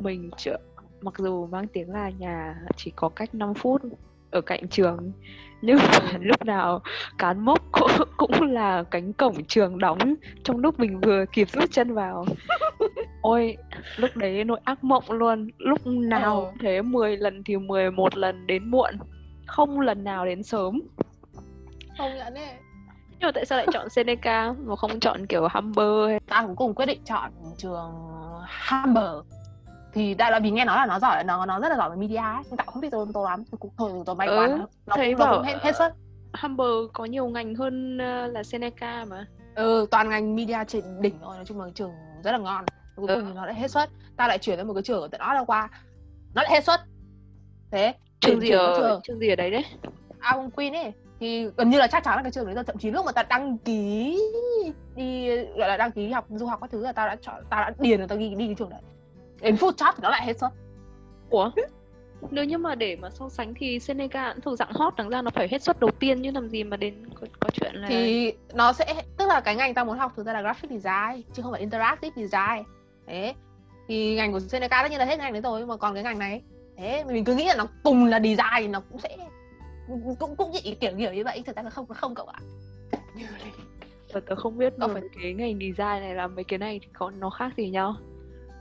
mình 0.00 0.30
chưa 0.36 0.56
mặc 1.04 1.14
dù 1.18 1.46
mang 1.46 1.66
tiếng 1.68 1.90
là 1.90 2.10
nhà 2.10 2.54
chỉ 2.76 2.92
có 2.96 3.08
cách 3.08 3.34
5 3.34 3.54
phút 3.54 3.82
ở 4.30 4.40
cạnh 4.40 4.68
trường 4.68 5.12
nhưng 5.62 5.76
mà 5.76 6.18
lúc 6.20 6.44
nào 6.44 6.82
cán 7.18 7.40
mốc 7.40 7.62
cũng, 7.72 7.90
cũng 8.16 8.42
là 8.42 8.82
cánh 8.90 9.12
cổng 9.12 9.44
trường 9.44 9.78
đóng 9.78 10.14
trong 10.44 10.58
lúc 10.58 10.80
mình 10.80 11.00
vừa 11.00 11.24
kịp 11.32 11.48
rút 11.50 11.70
chân 11.72 11.94
vào. 11.94 12.26
Ôi 13.22 13.56
lúc 13.96 14.10
đấy 14.14 14.44
nỗi 14.44 14.60
ác 14.64 14.84
mộng 14.84 15.04
luôn. 15.08 15.48
Lúc 15.58 15.86
nào 15.86 16.44
cũng 16.44 16.58
thế 16.60 16.82
10 16.82 17.16
lần 17.16 17.44
thì 17.44 17.56
11 17.56 18.16
lần 18.16 18.46
đến 18.46 18.70
muộn 18.70 18.94
không 19.46 19.80
lần 19.80 20.04
nào 20.04 20.26
đến 20.26 20.42
sớm. 20.42 20.80
Không 21.98 22.14
nhận 22.16 22.34
ấy 22.34 22.54
nhưng 23.10 23.28
mà 23.28 23.32
tại 23.32 23.46
sao 23.46 23.58
lại 23.58 23.66
chọn 23.72 23.90
Seneca 23.90 24.54
mà 24.64 24.76
không 24.76 25.00
chọn 25.00 25.26
kiểu 25.26 25.48
Humber 25.52 26.08
hay 26.08 26.20
ta 26.20 26.42
cũng 26.46 26.56
cùng 26.56 26.74
quyết 26.74 26.86
định 26.86 27.00
chọn 27.04 27.30
trường 27.58 27.92
Hammer 28.46 29.14
thì 29.94 30.14
đại 30.14 30.30
là 30.30 30.38
vì 30.40 30.50
nghe 30.50 30.64
nói 30.64 30.76
là 30.76 30.86
nó 30.86 30.98
giỏi 30.98 31.24
nó 31.24 31.46
nó 31.46 31.60
rất 31.60 31.68
là 31.68 31.76
giỏi 31.76 31.90
về 31.90 31.96
media 31.96 32.16
ấy. 32.16 32.42
Nhưng 32.48 32.56
tao 32.56 32.66
không 32.66 32.80
biết 32.80 32.88
tôi 32.92 33.06
lắm. 33.24 33.44
Cũng 33.58 33.70
thôi 33.78 33.90
tôi 34.06 34.14
may 34.14 34.28
Ừ, 34.28 34.36
quá 34.36 34.46
nó, 34.48 34.66
nó, 34.86 34.96
thấy 34.96 35.12
cũng, 35.12 35.18
nó 35.18 35.24
bảo, 35.26 35.42
hết, 35.42 35.54
hết 35.62 35.76
suất 35.76 35.94
Humber 36.42 36.68
có 36.92 37.04
nhiều 37.04 37.28
ngành 37.28 37.54
hơn 37.54 37.98
ờ, 37.98 38.26
là 38.26 38.42
Seneca 38.42 39.04
mà. 39.04 39.26
Ừ, 39.54 39.86
toàn 39.90 40.08
ngành 40.08 40.36
media 40.36 40.58
trên 40.68 40.84
đỉnh 41.00 41.20
rồi 41.20 41.36
nói 41.36 41.44
chung 41.44 41.60
là 41.60 41.66
trường 41.74 41.92
rất 42.24 42.32
là 42.32 42.38
ngon. 42.38 42.64
Cuối 42.96 43.08
Ừ. 43.08 43.14
cùng 43.14 43.24
thì 43.28 43.34
nó 43.34 43.46
lại 43.46 43.54
hết 43.54 43.70
suất. 43.70 43.90
Ta 44.16 44.28
lại 44.28 44.38
chuyển 44.38 44.56
đến 44.56 44.66
một 44.66 44.74
cái 44.74 44.82
trường 44.82 45.02
ở 45.02 45.08
tận 45.08 45.20
đó 45.20 45.44
qua. 45.46 45.68
Nó 46.34 46.42
lại 46.42 46.52
hết 46.52 46.64
suất. 46.64 46.80
Thế 47.70 47.94
trường 48.20 48.40
gì 48.40 48.50
ở 48.50 48.72
trường. 48.76 49.00
trường 49.02 49.18
gì 49.18 49.28
ở 49.28 49.36
đấy 49.36 49.50
đấy? 49.50 49.64
Algon 50.18 50.50
Queen 50.50 50.72
ấy. 50.72 50.92
Thì 51.20 51.48
gần 51.56 51.70
như 51.70 51.78
là 51.78 51.86
chắc 51.86 52.04
chắn 52.04 52.16
là 52.16 52.22
cái 52.22 52.32
trường 52.32 52.54
đấy 52.54 52.64
thậm 52.66 52.78
chí 52.78 52.90
lúc 52.90 53.06
mà 53.06 53.12
ta 53.12 53.22
đăng 53.22 53.58
ký 53.58 54.20
đi 54.96 55.36
gọi 55.36 55.68
là 55.68 55.76
đăng 55.76 55.92
ký 55.92 56.10
học 56.10 56.26
du 56.28 56.46
học 56.46 56.58
các 56.60 56.70
thứ 56.70 56.82
là 56.82 56.92
tao 56.92 57.06
đã 57.06 57.16
chọn 57.20 57.44
tao 57.50 57.60
đã 57.60 57.72
điền 57.78 57.98
rồi 57.98 58.08
tao 58.08 58.18
ghi 58.18 58.34
đi 58.34 58.46
cái 58.46 58.54
trường 58.58 58.70
đấy 58.70 58.80
đến 59.44 59.56
phút 59.56 59.76
chót 59.76 59.94
nó 60.02 60.10
lại 60.10 60.26
hết 60.26 60.38
suất 60.38 60.50
Ủa? 61.30 61.50
Nếu 62.30 62.44
như 62.44 62.58
mà 62.58 62.74
để 62.74 62.96
mà 62.96 63.10
so 63.10 63.28
sánh 63.28 63.54
thì 63.54 63.78
Seneca 63.78 64.32
cũng 64.32 64.40
thuộc 64.40 64.58
dạng 64.58 64.72
hot 64.72 64.96
đáng 64.96 65.08
ra 65.08 65.22
nó 65.22 65.30
phải 65.34 65.48
hết 65.50 65.62
suất 65.62 65.80
đầu 65.80 65.90
tiên 65.90 66.22
chứ 66.22 66.30
làm 66.30 66.48
gì 66.48 66.64
mà 66.64 66.76
đến 66.76 66.94
có, 67.20 67.26
có 67.40 67.48
chuyện 67.52 67.74
là 67.74 67.88
thì 67.88 68.32
nó 68.54 68.72
sẽ 68.72 69.02
tức 69.16 69.28
là 69.28 69.40
cái 69.40 69.56
ngành 69.56 69.74
tao 69.74 69.84
muốn 69.84 69.98
học 69.98 70.12
thực 70.16 70.26
ra 70.26 70.32
là 70.32 70.42
graphic 70.42 70.70
design 70.70 71.22
chứ 71.32 71.42
không 71.42 71.52
phải 71.52 71.60
interactive 71.60 72.22
design. 72.26 72.64
Thế 73.06 73.34
thì 73.88 74.14
ngành 74.14 74.32
của 74.32 74.40
Seneca 74.40 74.82
tất 74.82 74.90
nhiên 74.90 74.98
là 74.98 75.04
hết 75.04 75.18
ngành 75.18 75.32
đấy 75.32 75.42
rồi 75.42 75.60
nhưng 75.60 75.68
mà 75.68 75.76
còn 75.76 75.94
cái 75.94 76.02
ngành 76.02 76.18
này 76.18 76.42
thế 76.76 77.04
mình 77.04 77.24
cứ 77.24 77.34
nghĩ 77.34 77.44
là 77.44 77.54
nó 77.54 77.66
cùng 77.82 78.04
là 78.04 78.20
design 78.20 78.72
nó 78.72 78.80
cũng 78.80 79.00
sẽ 79.00 79.16
cũng 80.18 80.36
cũng 80.36 80.50
chỉ 80.62 80.74
kiểu 80.74 80.92
kiểu 80.98 81.12
như 81.12 81.24
vậy 81.24 81.42
thực 81.46 81.56
ra 81.56 81.62
là 81.62 81.70
không 81.70 81.86
không 81.86 82.14
cậu 82.14 82.26
ạ. 82.26 82.38
Tớ, 84.12 84.20
tớ 84.20 84.34
không 84.34 84.58
biết 84.58 84.78
mà 84.78 84.86
phải- 84.92 85.02
cái 85.22 85.32
ngành 85.32 85.58
design 85.58 86.00
này 86.00 86.14
là 86.14 86.26
mấy 86.26 86.44
cái 86.44 86.58
này 86.58 86.80
thì 86.82 86.88
có 86.92 87.10
nó 87.10 87.30
khác 87.30 87.52
gì 87.56 87.70
nhau 87.70 87.96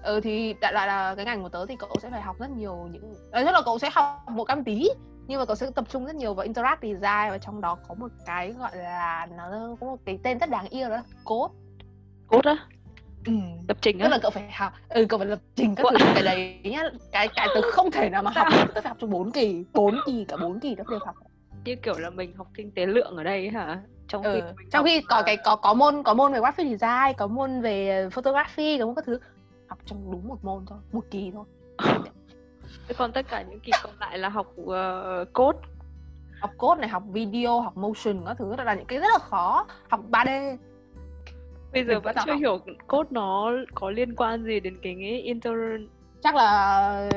ừ 0.04 0.20
thì 0.24 0.56
đại 0.62 0.74
loại 0.74 0.88
là 0.88 1.16
cái 1.16 1.26
ngành 1.26 1.44
của 1.44 1.50
tớ 1.50 1.66
thì 1.66 1.76
cậu 1.80 1.90
sẽ 2.02 2.10
phải 2.10 2.22
học 2.22 2.40
rất 2.40 2.50
nhiều 2.50 2.88
những 2.92 3.16
nói 3.32 3.44
chung 3.44 3.54
là 3.54 3.62
cậu 3.66 3.80
sẽ 3.80 3.90
học 3.94 4.26
một 4.30 4.44
cam 4.44 4.64
tí 4.64 4.90
nhưng 5.28 5.40
mà 5.40 5.46
cậu 5.46 5.56
sẽ 5.56 5.70
tập 5.76 5.86
trung 5.90 6.06
rất 6.06 6.16
nhiều 6.16 6.34
vào 6.34 6.44
interactive 6.44 6.94
design 6.94 7.32
và 7.32 7.38
trong 7.38 7.62
đó 7.62 7.78
có 7.88 7.96
một 7.96 8.12
cái 8.26 8.52
gọi 8.52 8.78
là 8.78 9.28
nó 9.38 9.76
có 9.80 9.88
một 9.88 9.98
cái 10.06 10.20
tên 10.24 10.38
rất 10.38 10.50
đáng 10.50 10.68
yêu 10.70 10.90
đó 10.90 10.96
là 10.96 11.04
code. 11.24 11.54
Cốt 12.28 12.46
á? 12.46 12.58
Ừ. 13.26 13.34
lập 13.68 13.78
trình 13.82 14.00
tức 14.00 14.04
á 14.04 14.10
là 14.10 14.20
cậu 14.22 14.32
phải 14.32 14.52
học 14.52 14.74
ừ 14.90 15.06
cậu 15.10 15.20
phải 15.20 15.28
lập 15.28 15.40
trình 15.56 15.76
các 15.76 15.86
thứ 16.00 16.06
cái 16.14 16.24
đấy 16.24 16.60
nhá 16.64 16.84
cái 17.12 17.28
cái 17.36 17.48
tớ 17.56 17.62
không 17.72 17.92
thể 17.92 18.10
nào 18.10 18.24
mà 18.24 18.32
học 18.36 18.48
tớ 18.74 18.82
phải 18.82 18.90
học 18.90 18.98
trong 19.00 19.10
4 19.10 19.32
kỳ 19.32 19.66
4 19.74 19.96
kỳ 20.06 20.26
cả 20.28 20.38
4 20.38 20.60
kỳ 20.60 20.76
tớ 20.76 20.84
đều 20.90 21.00
học. 21.06 21.16
Như 21.66 21.76
kiểu 21.76 22.00
là 22.00 22.10
mình 22.10 22.34
học 22.36 22.48
kinh 22.54 22.72
tế 22.72 22.86
lượng 22.86 23.18
ở 23.18 23.24
đây 23.24 23.50
hả? 23.50 23.82
Trong 24.08 24.24
khi 24.24 24.30
ừ. 24.30 24.54
mình 24.58 24.70
trong 24.72 24.86
khi 24.86 25.02
có 25.02 25.24
cái 25.26 25.38
có 25.38 25.56
có 25.56 25.74
môn 25.74 26.04
có 26.04 26.14
môn 26.14 26.34
về 26.34 26.40
graphic 26.40 26.68
design 26.68 27.18
có 27.18 27.28
môn 27.28 27.62
về 27.62 28.08
photography 28.12 28.78
có 28.80 28.86
môn 28.86 28.96
các 28.96 29.06
thứ 29.06 29.20
học 29.74 29.80
trong 29.86 30.12
đúng 30.12 30.28
một 30.28 30.44
môn 30.44 30.66
thôi 30.66 30.78
một 30.92 31.06
kỳ 31.12 31.32
thôi 31.34 31.46
còn 32.98 33.12
tất 33.12 33.26
cả 33.30 33.42
những 33.42 33.60
kỳ 33.60 33.72
còn 33.84 33.94
lại 34.00 34.18
là 34.18 34.30
học 34.30 34.48
uh, 34.62 35.34
code 35.34 35.60
học 36.42 36.52
code 36.58 36.80
này 36.82 36.90
học 36.90 37.04
video 37.12 37.62
học 37.62 37.78
motion 37.78 38.26
các 38.26 38.38
thứ 38.40 38.56
là 38.56 38.74
những 38.74 38.86
cái 38.86 39.00
rất 39.00 39.08
là 39.12 39.20
khó 39.20 39.68
học 39.90 40.00
3D 40.12 40.58
bây 41.74 41.86
giờ 41.86 41.94
Mình 41.94 42.02
vẫn 42.04 42.16
chưa 42.26 42.32
học. 42.32 42.40
hiểu 42.40 42.60
code 42.88 43.10
nó 43.12 43.52
có 43.76 43.90
liên 43.90 44.16
quan 44.16 44.44
gì 44.44 44.60
đến 44.60 44.78
cái 44.82 44.96
nghĩa 44.96 45.18
inter 45.18 45.54
chắc 46.24 46.36
là 46.36 47.10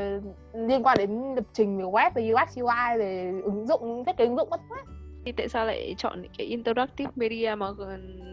liên 0.52 0.82
quan 0.82 0.98
đến 0.98 1.34
lập 1.34 1.44
trình 1.52 1.78
về 1.78 1.84
web 1.84 2.10
về 2.14 2.32
UX 2.32 2.58
UI 2.58 2.98
về 2.98 3.40
ứng 3.44 3.66
dụng 3.66 4.04
thiết 4.04 4.16
kế 4.16 4.24
ứng 4.24 4.36
dụng 4.36 4.48
thứ 4.50 4.56
ấy. 4.70 4.95
Thì 5.26 5.32
tại 5.32 5.48
sao 5.48 5.66
lại 5.66 5.94
chọn 5.98 6.22
cái 6.38 6.46
interactive 6.46 7.10
media 7.16 7.54
mà 7.58 7.66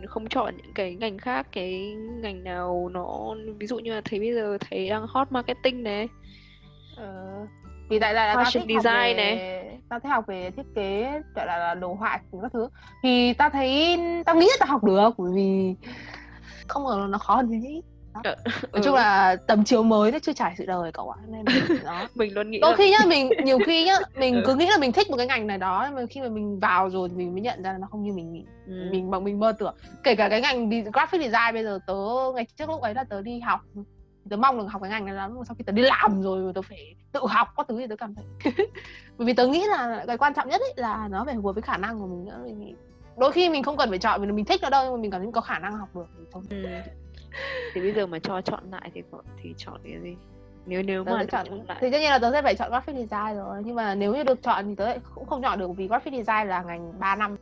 không 0.07 0.27
chọn 0.27 0.57
những 0.57 0.73
cái 0.73 0.95
ngành 0.95 1.17
khác 1.17 1.47
cái 1.51 1.95
ngành 2.21 2.43
nào 2.43 2.89
nó 2.93 3.35
ví 3.59 3.67
dụ 3.67 3.79
như 3.79 3.93
là 3.93 4.01
thấy 4.05 4.19
bây 4.19 4.33
giờ 4.33 4.57
thấy 4.69 4.89
đang 4.89 5.07
hot 5.07 5.31
marketing 5.31 5.83
này? 5.83 6.07
Ờ, 6.97 7.05
vì 7.89 7.99
tại 7.99 8.13
là, 8.13 8.27
là 8.27 8.35
tao 8.35 8.43
thích 8.53 8.63
design 8.67 8.83
về, 8.83 9.13
này. 9.13 9.79
tao 9.89 9.99
thích 9.99 10.09
học 10.09 10.27
về 10.27 10.51
thiết 10.51 10.65
kế 10.75 11.21
gọi 11.35 11.45
là, 11.45 11.57
là 11.57 11.75
đồ 11.75 11.93
họa 11.93 12.21
các 12.41 12.51
thứ. 12.53 12.69
Thì 13.03 13.33
tao 13.33 13.49
thấy 13.49 13.99
tao 14.25 14.35
nghĩ 14.35 14.45
là 14.45 14.55
tao 14.59 14.69
học 14.69 14.83
được 14.83 15.09
bởi 15.17 15.31
vì 15.35 15.75
không 16.67 16.83
ngờ 16.83 17.07
nó 17.09 17.17
khó 17.17 17.35
hơn 17.35 17.49
như 17.49 17.59
nghĩ 18.23 18.29
nói 18.49 18.61
Ừ. 18.71 18.81
chung 18.83 18.95
là 18.95 19.35
tầm 19.47 19.63
chiều 19.63 19.83
mới 19.83 20.11
nó 20.11 20.19
chưa 20.19 20.33
trải 20.33 20.53
sự 20.57 20.65
đời 20.65 20.91
cậu 20.91 21.09
ạ 21.09 21.17
nên 21.27 21.45
đó 21.85 22.07
mình 22.15 22.33
luôn 22.33 22.51
nghĩ 22.51 22.59
đôi 22.59 22.71
là 22.71 22.77
khi 22.77 22.91
nhá 22.91 22.97
mình 23.07 23.29
nhiều 23.43 23.59
khi 23.65 23.85
nhá 23.85 23.95
mình 24.19 24.35
Ừ. 24.35 24.41
cứ 24.45 24.55
nghĩ 24.55 24.67
là 24.67 24.77
mình 24.77 24.91
thích 24.91 25.09
một 25.09 25.17
cái 25.17 25.27
ngành 25.27 25.47
này 25.47 25.57
đó 25.57 25.83
nhưng 25.87 25.95
mà 25.95 26.01
khi 26.09 26.21
mà 26.21 26.29
mình 26.29 26.59
vào 26.59 26.89
rồi 26.89 27.09
thì 27.09 27.15
mình 27.15 27.31
mới 27.33 27.41
nhận 27.41 27.63
ra 27.63 27.71
là 27.71 27.77
nó 27.77 27.87
không 27.91 28.03
như 28.03 28.13
mình 28.13 28.33
nghĩ 28.33 28.45
ừ. 28.67 28.73
mình 28.91 29.11
bằng 29.11 29.23
mình 29.23 29.39
mơ 29.39 29.53
tưởng 29.59 29.75
kể 30.03 30.15
cả 30.15 30.29
cái 30.29 30.41
ngành 30.41 30.69
graphic 30.69 31.21
design 31.21 31.53
bây 31.53 31.63
giờ 31.63 31.79
tớ 31.87 31.93
ngày 32.35 32.45
trước 32.57 32.69
lúc 32.69 32.81
ấy 32.81 32.93
là 32.93 33.03
tớ 33.03 33.21
đi 33.21 33.39
học 33.39 33.59
tớ 34.29 34.37
mong 34.37 34.57
được 34.57 34.65
học 34.69 34.81
cái 34.81 34.91
ngành 34.91 35.05
này 35.05 35.13
lắm 35.15 35.37
sau 35.47 35.55
khi 35.55 35.63
tớ 35.63 35.71
đi 35.71 35.81
làm 35.81 36.21
rồi 36.21 36.53
tớ 36.55 36.61
phải 36.61 36.95
tự 37.11 37.19
học 37.29 37.47
các 37.57 37.65
thứ 37.69 37.77
thì 37.79 37.87
tớ 37.87 37.95
cảm 37.95 38.15
thấy 38.15 38.53
bởi 39.17 39.25
vì 39.25 39.33
tớ 39.33 39.47
nghĩ 39.47 39.63
là 39.67 40.03
cái 40.07 40.17
quan 40.17 40.33
trọng 40.33 40.49
nhất 40.49 40.61
ấy 40.61 40.73
là 40.75 41.07
nó 41.11 41.23
phải 41.25 41.35
phù 41.35 41.47
hợp 41.47 41.53
với 41.53 41.61
khả 41.61 41.77
năng 41.77 41.99
của 41.99 42.07
mình 42.07 42.25
nữa 42.25 42.39
Mình- 42.45 42.75
đôi 43.17 43.31
khi 43.31 43.49
mình 43.49 43.63
không 43.63 43.77
cần 43.77 43.89
phải 43.89 43.99
chọn 43.99 44.21
vì 44.21 44.31
mình 44.31 44.45
thích 44.45 44.59
nó 44.63 44.69
đâu 44.69 44.83
nhưng 44.85 44.93
mà 44.93 45.01
mình 45.01 45.11
cảm 45.11 45.19
thấy 45.21 45.25
mình 45.25 45.31
có 45.33 45.41
khả 45.41 45.59
năng 45.59 45.77
học 45.77 45.89
được 45.95 46.05
thì 46.17 46.23
thôi 46.33 46.43
ừ. 46.49 46.57
Thì 47.73 47.81
bây 47.81 47.93
giờ 47.93 48.07
mà 48.07 48.19
cho 48.19 48.41
chọn 48.41 48.63
lại 48.71 48.91
thì 48.93 49.03
thì 49.43 49.53
chọn 49.57 49.79
cái 49.83 49.99
gì? 50.03 50.15
Nếu 50.65 50.83
nếu 50.83 51.03
tớ 51.03 51.11
mà 51.11 51.23
chọn 51.23 51.47
lại. 51.67 51.77
Thì 51.81 51.91
tất 51.91 51.97
nhiên 51.99 52.09
là 52.09 52.19
tớ 52.19 52.31
sẽ 52.31 52.41
phải 52.41 52.55
chọn 52.55 52.69
graphic 52.69 52.95
design 52.95 53.35
rồi 53.35 53.61
nhưng 53.65 53.75
mà 53.75 53.95
nếu 53.95 54.15
như 54.15 54.23
được 54.23 54.43
chọn 54.43 54.65
thì 54.67 54.75
tớ 54.75 54.93
cũng 55.15 55.25
không 55.25 55.41
chọn 55.41 55.59
được 55.59 55.71
vì 55.77 55.87
graphic 55.87 56.13
design 56.13 56.47
là 56.47 56.63
ngành 56.63 56.99
3 56.99 57.15
năm. 57.15 57.37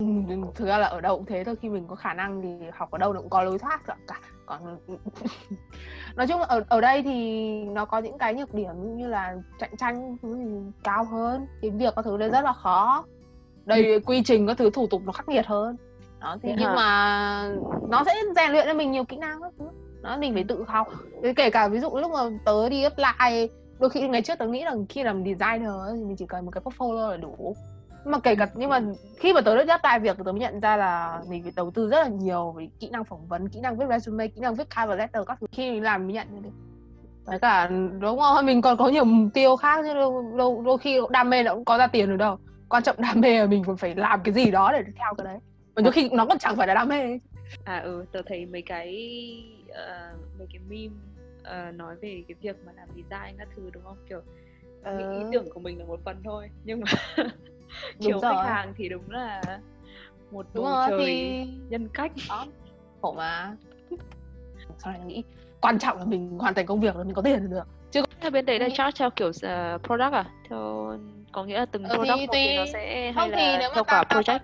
Thực 0.55 0.67
ra 0.67 0.77
là 0.77 0.87
ở 0.87 1.01
đâu 1.01 1.17
cũng 1.17 1.25
thế 1.25 1.43
thôi 1.43 1.55
khi 1.61 1.69
mình 1.69 1.85
có 1.87 1.95
khả 1.95 2.13
năng 2.13 2.41
thì 2.41 2.49
học 2.73 2.91
ở 2.91 2.97
đâu 2.97 3.13
cũng 3.13 3.29
có 3.29 3.43
lối 3.43 3.59
thoát 3.59 3.85
cả 3.85 3.95
cả 4.07 4.19
còn 4.45 4.77
nói 6.15 6.27
chung 6.27 6.41
ở 6.41 6.63
ở 6.69 6.81
đây 6.81 7.03
thì 7.03 7.49
nó 7.63 7.85
có 7.85 7.97
những 7.97 8.17
cái 8.17 8.33
nhược 8.33 8.53
điểm 8.53 8.97
như 8.97 9.07
là 9.07 9.35
cạnh 9.59 9.77
tranh 9.77 10.17
thứ 10.21 10.37
thì 10.43 10.71
cao 10.83 11.03
hơn 11.03 11.47
cái 11.61 11.71
việc 11.71 11.95
có 11.95 12.01
thứ 12.01 12.17
đấy 12.17 12.29
rất 12.29 12.41
là 12.41 12.53
khó. 12.53 13.05
Đây 13.65 13.99
quy 14.05 14.23
trình 14.23 14.47
có 14.47 14.53
thứ 14.53 14.69
thủ 14.69 14.87
tục 14.87 15.01
nó 15.05 15.11
khắc 15.11 15.29
nghiệt 15.29 15.45
hơn. 15.45 15.77
Đó 16.19 16.37
thì 16.43 16.49
nhưng 16.57 16.67
hả? 16.67 16.75
mà 16.75 17.49
nó 17.89 18.03
sẽ 18.05 18.15
rèn 18.35 18.51
luyện 18.51 18.65
cho 18.67 18.73
mình 18.73 18.91
nhiều 18.91 19.03
kỹ 19.03 19.17
năng 19.17 19.41
các 19.41 19.53
thứ 19.59 19.65
đó 20.01 20.17
mình 20.17 20.33
phải 20.33 20.43
tự 20.43 20.63
học. 20.67 20.87
Thế 21.23 21.33
kể 21.33 21.49
cả 21.49 21.67
ví 21.67 21.79
dụ 21.79 21.89
lúc 21.97 22.11
mà 22.11 22.19
tớ 22.45 22.69
đi 22.69 22.83
apply 22.83 23.47
đôi 23.81 23.89
khi 23.89 24.07
ngày 24.07 24.21
trước 24.21 24.39
tớ 24.39 24.47
nghĩ 24.47 24.63
là 24.63 24.75
khi 24.89 25.03
làm 25.03 25.23
designer 25.23 25.71
thì 25.91 26.03
mình 26.03 26.15
chỉ 26.15 26.25
cần 26.25 26.45
một 26.45 26.51
cái 26.51 26.61
portfolio 26.63 27.09
là 27.09 27.17
đủ. 27.17 27.55
Nhưng 28.03 28.11
mà 28.11 28.19
kể 28.19 28.35
cả 28.35 28.47
nhưng 28.55 28.69
mà 28.69 28.81
khi 29.19 29.33
mà 29.33 29.41
tớ 29.41 29.63
đi 29.63 29.69
apply 29.69 29.99
việc 30.01 30.17
tớ 30.25 30.31
mới 30.31 30.39
nhận 30.39 30.59
ra 30.59 30.77
là 30.77 31.21
mình 31.29 31.43
phải 31.43 31.51
đầu 31.55 31.71
tư 31.71 31.89
rất 31.89 32.01
là 32.03 32.07
nhiều 32.07 32.51
về 32.51 32.67
kỹ 32.79 32.89
năng 32.89 33.03
phỏng 33.03 33.27
vấn 33.27 33.49
kỹ 33.49 33.59
năng 33.59 33.77
viết 33.77 33.85
resume 33.89 34.27
kỹ 34.27 34.41
năng 34.41 34.55
viết 34.55 34.67
cover 34.75 34.99
letter 34.99 35.23
các 35.27 35.37
thứ. 35.41 35.47
Khi 35.51 35.71
mình 35.71 35.83
làm 35.83 36.07
mới 36.07 36.13
nhận 36.13 36.41
được. 36.41 36.49
Với 37.25 37.39
cả 37.39 37.67
đúng 37.99 38.19
rồi 38.19 38.43
mình 38.43 38.61
còn 38.61 38.77
có 38.77 38.87
nhiều 38.87 39.03
mục 39.03 39.33
tiêu 39.33 39.55
khác 39.55 39.79
chứ 39.87 39.93
đâu, 39.93 40.33
đâu, 40.37 40.61
đôi 40.65 40.77
khi 40.77 40.99
đam 41.09 41.29
mê 41.29 41.43
nó 41.43 41.53
cũng 41.53 41.65
có 41.65 41.77
ra 41.77 41.87
tiền 41.87 42.09
được 42.09 42.17
đâu. 42.17 42.37
Quan 42.69 42.83
trọng 42.83 42.95
đam 43.01 43.21
mê 43.21 43.39
là 43.39 43.45
mình 43.45 43.63
còn 43.67 43.77
phải 43.77 43.95
làm 43.95 44.21
cái 44.23 44.33
gì 44.33 44.51
đó 44.51 44.71
để 44.71 44.83
theo 44.97 45.13
cái 45.17 45.25
đấy. 45.25 45.37
Và 45.75 45.81
đôi 45.81 45.91
khi 45.91 46.09
nó 46.09 46.25
còn 46.25 46.37
chẳng 46.37 46.55
phải 46.55 46.67
là 46.67 46.73
đam 46.73 46.89
mê 46.89 47.19
à 47.63 47.77
ừ 47.79 48.05
tớ 48.11 48.21
thấy 48.25 48.45
mấy 48.45 48.61
cái 48.61 49.17
ờ, 49.73 50.13
mấy 50.37 50.47
cái 50.53 50.59
meme 50.69 50.95
uh, 51.69 51.75
nói 51.75 51.95
về 52.01 52.23
cái 52.27 52.35
việc 52.41 52.55
mà 52.65 52.71
làm 52.75 52.87
design 52.89 53.37
các 53.37 53.47
thứ 53.55 53.69
đúng 53.73 53.83
không 53.83 53.97
kiểu 54.09 54.21
Ờ. 54.83 54.97
ý 54.97 55.23
tưởng 55.31 55.49
của 55.49 55.59
mình 55.59 55.79
là 55.79 55.85
một 55.85 55.99
phần 56.05 56.21
thôi 56.23 56.49
nhưng 56.63 56.79
mà 56.81 56.87
Đúng 57.15 57.25
chiều 57.99 58.19
khách 58.19 58.35
rồi. 58.35 58.45
hàng 58.45 58.73
thì 58.77 58.89
đúng 58.89 59.11
là 59.11 59.41
một 60.31 60.45
đúng 60.53 60.65
rồi 60.65 60.85
trời 60.89 60.99
thì 61.05 61.45
nhân 61.69 61.87
cách 61.93 62.11
đó 62.29 62.45
khổ 63.01 63.13
mà 63.17 63.55
sau 64.77 64.93
này 64.93 65.01
nghĩ 65.05 65.23
quan 65.61 65.79
trọng 65.79 65.97
là 65.97 66.05
mình 66.05 66.29
hoàn 66.39 66.53
thành 66.53 66.65
công 66.65 66.79
việc 66.79 66.95
là 66.95 67.03
mình 67.03 67.13
có 67.13 67.21
tiền 67.21 67.49
được 67.49 67.67
Thế 68.21 68.29
bên 68.29 68.45
đấy 68.45 68.59
là 68.59 68.67
Nghĩ- 68.67 68.73
charge 68.77 68.97
theo 68.99 69.09
kiểu 69.09 69.27
uh, 69.29 69.83
product 69.83 70.13
à? 70.13 70.25
Theo 70.49 70.97
có 71.31 71.43
nghĩa 71.45 71.57
là 71.59 71.65
từng 71.65 71.83
Ờ, 71.83 71.95
product 71.95 72.17
thì 72.19 72.25
một 72.27 72.33
thì 72.33 72.55
nó 72.57 72.65
sẽ 72.73 73.11
hay 73.11 73.13
không 73.13 73.29
thì 73.29 73.51
là 73.51 73.57
nếu 73.59 73.69
mà 73.69 73.75
theo 73.75 73.83
cả 73.83 74.03
project? 74.09 74.39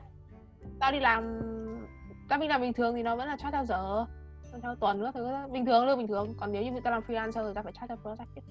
tao 0.80 0.91
đi 0.91 1.00
làm 1.00 1.39
tao 2.30 2.40
đi 2.40 2.48
làm 2.48 2.62
bình 2.62 2.74
thường 2.74 2.96
thì 2.96 3.04
nó 3.04 3.16
vẫn 3.16 3.28
là 3.28 3.38
charge 3.38 3.52
theo 3.58 3.66
giờ. 3.66 4.06
Theo 4.62 4.76
tuần 4.76 5.00
nữa 5.00 5.12
thứ. 5.13 5.28
Bình 5.52 5.66
thường 5.66 5.86
lương 5.86 5.98
bình 5.98 6.08
thường. 6.08 6.34
Còn 6.40 6.52
nếu 6.52 6.63
như 6.63 6.80
tao 6.84 6.94
làm 6.94 7.04
freelancer 7.08 7.48
thì 7.48 7.54
tao 7.56 7.63
phải 7.63 7.74
charge 7.74 7.88
theo 7.88 7.98
project 8.04 8.42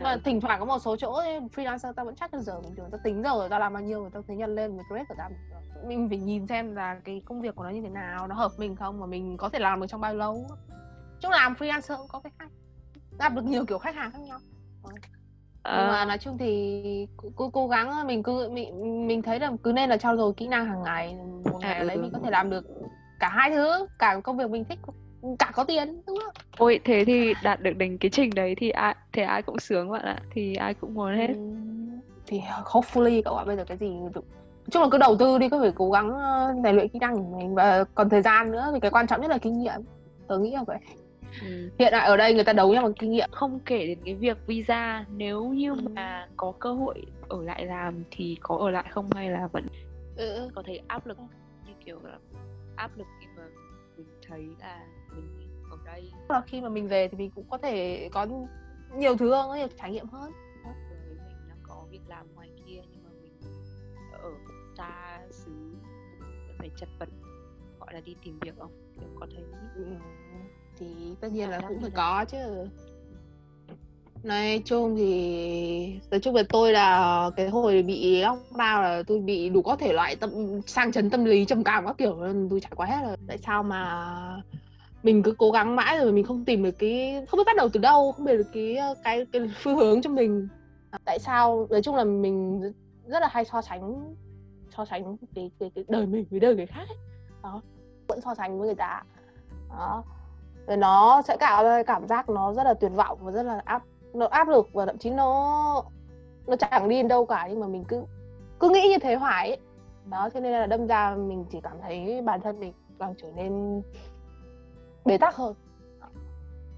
mà 0.00 0.10
À, 0.10 0.16
thỉnh 0.24 0.40
thoảng 0.40 0.60
có 0.60 0.66
một 0.66 0.78
số 0.78 0.96
chỗ 0.96 1.12
ấy, 1.12 1.40
freelancer 1.40 1.92
tao 1.92 2.04
vẫn 2.04 2.14
theo 2.16 2.40
giờ 2.40 2.60
bình 2.60 2.74
thường. 2.76 2.88
Tao 2.90 3.00
tính 3.04 3.22
giờ 3.22 3.48
tao 3.50 3.60
làm 3.60 3.72
bao 3.72 3.82
nhiêu 3.82 4.00
rồi 4.00 4.10
tao 4.12 4.22
thấy 4.26 4.36
nhân 4.36 4.54
lên 4.54 4.76
với 4.76 4.84
rate 4.90 5.04
của 5.08 5.14
thường. 5.14 5.88
mình 5.88 6.08
phải 6.08 6.18
nhìn 6.18 6.46
xem 6.46 6.74
là 6.74 7.00
cái 7.04 7.22
công 7.24 7.40
việc 7.40 7.54
của 7.54 7.64
nó 7.64 7.70
như 7.70 7.82
thế 7.82 7.88
nào 7.88 8.26
nó 8.26 8.34
hợp 8.34 8.52
mình 8.58 8.76
không 8.76 9.00
mà 9.00 9.06
mình 9.06 9.36
có 9.36 9.48
thể 9.48 9.58
làm 9.58 9.80
được 9.80 9.86
trong 9.86 10.00
bao 10.00 10.14
lâu. 10.14 10.46
Chung 11.20 11.30
làm 11.30 11.54
freelancer 11.54 11.96
cũng 11.96 12.08
có 12.08 12.20
cái 12.20 12.32
hay 12.38 12.48
gặp 13.18 13.34
được 13.34 13.44
nhiều 13.44 13.64
kiểu 13.66 13.78
khách 13.78 13.94
hàng 13.94 14.12
khác 14.12 14.20
nhau. 14.20 14.38
Nhưng 15.64 15.88
mà 15.88 15.98
ờ, 15.98 16.04
nói 16.04 16.18
chung 16.18 16.38
thì 16.38 17.08
cố, 17.36 17.50
cố, 17.50 17.68
gắng 17.68 18.06
mình 18.06 18.22
cứ 18.22 18.48
mình 18.48 19.06
mình 19.06 19.22
thấy 19.22 19.40
là 19.40 19.52
cứ 19.62 19.72
nên 19.72 19.90
là 19.90 19.96
trau 19.96 20.16
dồi 20.16 20.32
kỹ 20.36 20.48
năng 20.48 20.66
hàng 20.66 20.82
ngày. 20.82 21.14
Một 21.44 21.58
À, 21.60 21.68
ngày 21.68 21.78
ở 21.78 21.84
đấy 21.84 21.96
ừ. 21.96 22.02
mình 22.02 22.10
có 22.12 22.18
thể 22.24 22.30
làm 22.30 22.50
được 22.50 22.64
cả 23.22 23.28
hai 23.28 23.50
thứ 23.50 23.86
cả 23.98 24.20
công 24.24 24.36
việc 24.36 24.50
mình 24.50 24.64
thích 24.64 24.78
cả 25.38 25.50
có 25.54 25.64
tiền 25.64 26.02
đúng 26.06 26.18
không? 26.24 26.34
Ôi 26.58 26.80
thế 26.84 27.04
thì 27.06 27.34
đạt 27.42 27.60
được 27.60 27.76
đến 27.76 27.98
cái 27.98 28.10
trình 28.10 28.30
đấy 28.34 28.54
thì 28.58 28.70
ai 28.70 28.94
thế 29.12 29.22
ai 29.22 29.42
cũng 29.42 29.58
sướng 29.58 29.90
bạn 29.90 30.02
ạ 30.02 30.18
thì 30.30 30.54
ai 30.54 30.74
cũng 30.74 30.94
muốn 30.94 31.16
hết. 31.16 31.26
Ừ, 31.28 31.34
thì 32.26 32.40
hopefully 32.64 33.22
cậu 33.24 33.36
ạ 33.36 33.44
bây 33.44 33.56
giờ 33.56 33.64
cái 33.64 33.76
gì 33.76 33.90
chung 34.70 34.82
là 34.82 34.88
cứ 34.92 34.98
đầu 34.98 35.16
tư 35.16 35.38
đi 35.38 35.48
cứ 35.48 35.58
phải 35.60 35.72
cố 35.74 35.90
gắng 35.90 36.10
ờ, 36.10 36.54
rèn 36.64 36.76
luyện 36.76 36.88
kỹ 36.88 36.98
năng 36.98 37.16
của 37.16 37.38
mình. 37.38 37.54
Và 37.54 37.84
còn 37.94 38.08
thời 38.08 38.22
gian 38.22 38.52
nữa 38.52 38.70
thì 38.74 38.80
cái 38.80 38.90
quan 38.90 39.06
trọng 39.06 39.20
nhất 39.20 39.30
là 39.30 39.38
kinh 39.38 39.58
nghiệm. 39.58 39.80
Tớ 40.28 40.38
nghĩ 40.38 40.50
là 40.50 40.64
vậy. 40.66 40.78
Ừ. 41.42 41.70
hiện 41.78 41.88
tại 41.92 42.06
ở 42.06 42.16
đây 42.16 42.34
người 42.34 42.44
ta 42.44 42.52
đấu 42.52 42.72
nhau 42.72 42.82
bằng 42.82 42.94
kinh 42.94 43.10
nghiệm. 43.10 43.28
Không 43.32 43.60
kể 43.66 43.86
đến 43.86 43.98
cái 44.04 44.14
việc 44.14 44.38
visa 44.46 45.04
nếu 45.16 45.44
như 45.44 45.70
Ừ. 45.70 45.76
mà 45.94 46.26
có 46.36 46.52
cơ 46.58 46.72
hội 46.72 47.02
ở 47.28 47.42
lại 47.42 47.66
làm 47.66 48.04
thì 48.10 48.36
có 48.40 48.56
ở 48.56 48.70
lại 48.70 48.84
không 48.90 49.06
hay 49.14 49.30
là 49.30 49.48
vẫn 49.52 49.66
ừ. 50.16 50.48
có 50.54 50.62
thấy 50.66 50.80
áp 50.86 51.06
lực 51.06 51.18
như 51.66 51.72
kiểu 51.84 51.98
là 52.02 52.18
áp 52.76 52.90
lực 52.96 53.06
khi 53.20 53.26
mà 53.36 53.42
mình 53.96 54.06
thấy 54.28 54.48
là 54.58 54.86
mình 55.14 55.48
ở 55.70 55.78
đây. 55.84 56.12
Là 56.28 56.42
khi 56.46 56.60
mà 56.60 56.68
mình 56.68 56.88
về 56.88 57.08
thì 57.08 57.16
mình 57.18 57.30
cũng 57.30 57.46
có 57.50 57.58
thể 57.58 58.08
có 58.12 58.26
nhiều 58.96 59.16
thứ 59.16 59.30
hơn 59.30 59.48
có 59.48 59.54
nhiều 59.54 59.68
trải 59.78 59.92
nghiệm 59.92 60.06
hơn. 60.08 60.32
Với 60.64 60.74
mình 61.08 61.48
là 61.48 61.54
có 61.62 61.86
việc 61.90 62.02
làm 62.08 62.34
ngoài 62.34 62.50
kia 62.66 62.82
nhưng 62.90 63.04
mà 63.04 63.10
mình 63.22 63.40
ở 64.12 64.32
xa 64.76 65.20
xứ 65.30 65.76
vẫn 66.46 66.56
phải 66.58 66.70
chật 66.76 66.88
vật 66.98 67.08
gọi 67.80 67.94
là 67.94 68.00
đi 68.00 68.16
tìm 68.24 68.38
việc 68.38 68.54
không? 68.58 68.92
Kiểu 69.00 69.08
có 69.20 69.26
thấy. 69.34 69.44
Ừ, 69.74 69.86
thì 70.78 71.16
tất 71.20 71.32
nhiên 71.32 71.50
là 71.50 71.60
cũng 71.68 71.80
phải 71.80 71.90
có 71.90 72.24
chứ 72.28 72.38
nói 74.22 74.62
chung 74.64 74.96
thì 74.96 76.00
nói 76.10 76.20
chung 76.20 76.34
với 76.34 76.44
tôi 76.44 76.72
là 76.72 77.30
cái 77.36 77.48
hồi 77.48 77.82
bị 77.82 78.22
lockdown 78.22 78.82
là 78.82 79.02
tôi 79.06 79.20
bị 79.20 79.48
đủ 79.48 79.62
có 79.62 79.76
thể 79.76 79.92
loại 79.92 80.16
tâm 80.16 80.60
sang 80.66 80.92
chấn 80.92 81.10
tâm 81.10 81.24
lý 81.24 81.44
trầm 81.44 81.64
cảm 81.64 81.86
các 81.86 81.98
kiểu 81.98 82.16
nên 82.20 82.48
tôi 82.50 82.60
trải 82.60 82.72
qua 82.76 82.86
hết 82.86 83.02
rồi. 83.06 83.16
Tại 83.28 83.38
sao 83.38 83.62
mà 83.62 84.06
mình 85.02 85.22
cứ 85.22 85.34
cố 85.38 85.50
gắng 85.50 85.76
mãi 85.76 85.98
rồi 85.98 86.12
mình 86.12 86.24
không 86.24 86.44
tìm 86.44 86.62
được 86.62 86.78
cái 86.78 87.24
không 87.28 87.38
biết 87.38 87.44
bắt 87.46 87.56
đầu 87.56 87.68
từ 87.68 87.80
đâu 87.80 88.12
không 88.12 88.24
biết 88.24 88.36
được 88.36 88.48
cái 88.52 88.78
cái 89.04 89.26
cái 89.32 89.42
phương 89.62 89.76
hướng 89.76 90.02
cho 90.02 90.10
mình. 90.10 90.48
Tại 91.04 91.18
sao 91.18 91.66
nói 91.70 91.82
chung 91.82 91.96
là 91.96 92.04
mình 92.04 92.60
rất 93.06 93.20
là 93.20 93.28
hay 93.30 93.44
so 93.44 93.62
sánh 93.62 94.14
so 94.76 94.84
sánh 94.84 95.16
cái 95.34 95.50
cái, 95.58 95.70
cái 95.74 95.84
đời 95.88 96.06
mình 96.06 96.26
với 96.30 96.40
đời 96.40 96.56
người 96.56 96.66
khác 96.66 96.84
ấy. 96.88 96.98
đó 97.42 97.62
vẫn 98.08 98.20
so 98.20 98.34
sánh 98.34 98.58
với 98.58 98.66
người 98.66 98.74
ta. 98.74 99.02
Đó 99.68 100.04
rồi 100.66 100.76
nó 100.76 101.22
sẽ 101.22 101.36
tạo 101.40 101.64
ra 101.64 101.82
cảm 101.82 102.06
giác 102.06 102.28
nó 102.28 102.54
rất 102.54 102.64
là 102.64 102.74
tuyệt 102.74 102.92
vọng 102.92 103.18
và 103.22 103.32
rất 103.32 103.42
là 103.42 103.60
áp 103.64 103.82
nó 104.14 104.26
áp 104.26 104.48
lực 104.48 104.68
và 104.72 104.86
thậm 104.86 104.98
chí 104.98 105.10
nó 105.10 105.84
nó 106.46 106.56
chẳng 106.56 106.88
đi 106.88 107.02
đâu 107.02 107.26
cả, 107.26 107.46
nhưng 107.50 107.60
mà 107.60 107.66
mình 107.66 107.84
cứ 107.88 108.04
cứ 108.60 108.68
nghĩ 108.68 108.88
như 108.88 108.98
thế 108.98 109.14
hoài 109.14 109.48
ấy. 109.48 109.58
đó, 110.10 110.28
cho 110.34 110.40
nên 110.40 110.52
là 110.52 110.66
đâm 110.66 110.86
ra 110.86 111.14
mình 111.14 111.44
chỉ 111.50 111.60
cảm 111.62 111.76
thấy 111.82 112.22
bản 112.22 112.40
thân 112.40 112.60
mình 112.60 112.72
càng 112.98 113.14
trở 113.22 113.28
nên 113.36 113.82
bế 115.04 115.18
tắc 115.18 115.36
hơn. 115.36 115.54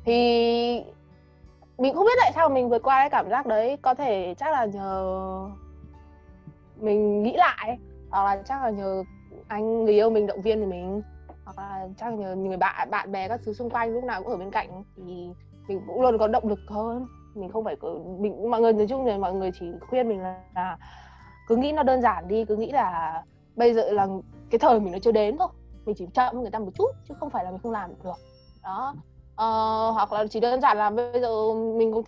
Thì 0.04 0.14
mình 1.78 1.94
không 1.94 2.04
biết 2.04 2.18
tại 2.20 2.32
sao 2.34 2.48
mình 2.48 2.68
vượt 2.68 2.82
qua 2.82 3.00
cái 3.00 3.10
cảm 3.10 3.30
giác 3.30 3.46
đấy. 3.46 3.76
Có 3.82 3.94
thể 3.94 4.34
chắc 4.38 4.52
là 4.52 4.64
nhờ 4.64 5.48
mình 6.76 7.22
nghĩ 7.22 7.36
lại, 7.36 7.78
hoặc 8.10 8.24
là 8.24 8.42
chắc 8.42 8.62
là 8.62 8.70
nhờ 8.70 9.04
anh, 9.48 9.84
người 9.84 9.94
yêu 9.94 10.10
mình, 10.10 10.26
động 10.26 10.42
viên 10.42 10.60
thì 10.60 10.66
mình, 10.66 11.02
hoặc 11.44 11.58
là 11.58 11.88
chắc 11.96 12.06
là 12.06 12.16
nhờ 12.16 12.36
người 12.36 12.56
bạn 12.56 12.90
bạn 12.90 13.12
bè 13.12 13.28
các 13.28 13.40
thứ 13.44 13.52
xung 13.52 13.70
quanh 13.70 13.94
lúc 13.94 14.04
nào 14.04 14.22
cũng 14.22 14.32
ở 14.32 14.36
bên 14.36 14.50
cạnh 14.50 14.84
thì 14.96 15.02
mình 15.68 15.80
cũng 15.86 16.02
luôn 16.02 16.18
có 16.18 16.28
động 16.28 16.48
lực 16.48 16.60
hơn 16.68 17.06
mình 17.34 17.50
không 17.52 17.64
phải 17.64 17.76
mình 18.18 18.50
mọi 18.50 18.60
người 18.60 18.72
nói 18.72 18.86
chung 18.88 19.04
là 19.04 19.18
mọi 19.18 19.34
người 19.34 19.50
chỉ 19.60 19.66
khuyên 19.80 20.08
mình 20.08 20.20
là, 20.20 20.40
là 20.54 20.78
cứ 21.48 21.56
nghĩ 21.56 21.72
nó 21.72 21.82
đơn 21.82 22.02
giản 22.02 22.28
đi 22.28 22.44
cứ 22.44 22.56
nghĩ 22.56 22.72
là 22.72 23.22
bây 23.56 23.74
giờ 23.74 23.90
là 23.92 24.08
cái 24.50 24.58
thời 24.58 24.80
mình 24.80 24.92
nó 24.92 24.98
chưa 24.98 25.12
đến 25.12 25.36
thôi. 25.38 25.48
Mình 25.84 25.94
chỉ 25.98 26.06
chậm 26.14 26.40
người 26.40 26.50
ta 26.50 26.58
một 26.58 26.70
chút 26.74 26.90
chứ 27.08 27.14
không 27.20 27.30
phải 27.30 27.44
là 27.44 27.50
mình 27.50 27.60
không 27.62 27.72
làm 27.72 27.90
được. 28.04 28.16
Đó. 28.62 28.94
Ờ, 29.36 29.90
hoặc 29.90 30.12
là 30.12 30.26
chỉ 30.26 30.40
đơn 30.40 30.60
giản 30.60 30.76
là 30.76 30.90
bây 30.90 31.20
giờ 31.20 31.54
mình 31.54 31.92
cũng 31.92 32.04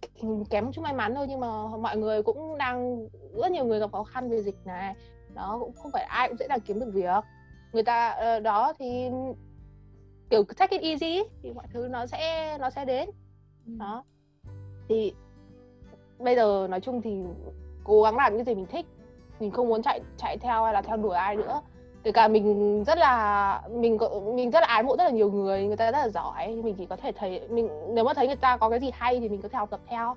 kém 0.50 0.64
một 0.64 0.70
chút 0.74 0.82
may 0.82 0.92
mắn 0.92 1.14
thôi 1.14 1.26
nhưng 1.28 1.40
mà 1.40 1.66
mọi 1.80 1.96
người 1.96 2.22
cũng 2.22 2.58
đang 2.58 3.06
rất 3.42 3.52
nhiều 3.52 3.64
người 3.64 3.78
gặp 3.78 3.92
khó 3.92 4.04
khăn 4.04 4.30
về 4.30 4.42
dịch 4.42 4.56
này. 4.64 4.94
Đó 5.34 5.56
cũng 5.60 5.72
không 5.72 5.92
phải 5.92 6.02
ai 6.02 6.28
cũng 6.28 6.36
dễ 6.36 6.46
dàng 6.48 6.60
kiếm 6.60 6.80
được 6.80 6.90
việc. 6.92 7.24
Người 7.72 7.82
ta 7.82 8.08
ờ, 8.08 8.40
đó 8.40 8.72
thì 8.78 9.10
kiểu 10.30 10.44
take 10.56 10.78
it 10.78 10.82
easy 10.82 11.22
thì 11.42 11.52
mọi 11.52 11.66
thứ 11.72 11.88
nó 11.90 12.06
sẽ 12.06 12.58
nó 12.58 12.70
sẽ 12.70 12.84
đến. 12.84 13.10
Đó 13.64 14.04
thì 14.88 15.12
bây 16.18 16.36
giờ 16.36 16.66
nói 16.70 16.80
chung 16.80 17.02
thì 17.02 17.22
cố 17.84 18.02
gắng 18.02 18.16
làm 18.16 18.36
những 18.36 18.44
cái 18.44 18.54
gì 18.54 18.58
mình 18.60 18.70
thích. 18.70 18.86
Mình 19.40 19.50
không 19.50 19.68
muốn 19.68 19.82
chạy 19.82 20.00
chạy 20.16 20.38
theo 20.38 20.64
hay 20.64 20.72
là 20.72 20.82
theo 20.82 20.96
đuổi 20.96 21.16
ai 21.16 21.36
nữa. 21.36 21.60
Kể 22.02 22.12
cả 22.12 22.28
mình 22.28 22.84
rất 22.84 22.98
là, 22.98 23.62
mình 23.70 23.98
có- 23.98 24.20
mình 24.34 24.50
rất 24.50 24.60
là 24.60 24.66
ái 24.66 24.82
mộ 24.82 24.96
rất 24.96 25.04
là 25.04 25.10
nhiều 25.10 25.30
người 25.30 25.66
người 25.66 25.76
ta 25.76 25.92
rất 25.92 25.98
là 25.98 26.08
giỏi. 26.08 26.48
Mình 26.48 26.74
chỉ 26.78 26.86
có 26.86 26.96
thể 26.96 27.12
thấy, 27.12 27.48
mình, 27.48 27.68
nếu 27.94 28.04
mà 28.04 28.14
thấy 28.14 28.26
người 28.26 28.36
ta 28.36 28.56
có 28.56 28.70
cái 28.70 28.80
gì 28.80 28.90
hay 28.94 29.20
thì 29.20 29.28
mình 29.28 29.42
có 29.42 29.48
thể 29.48 29.58
học 29.58 29.70
tập 29.70 29.80
theo. 29.86 30.16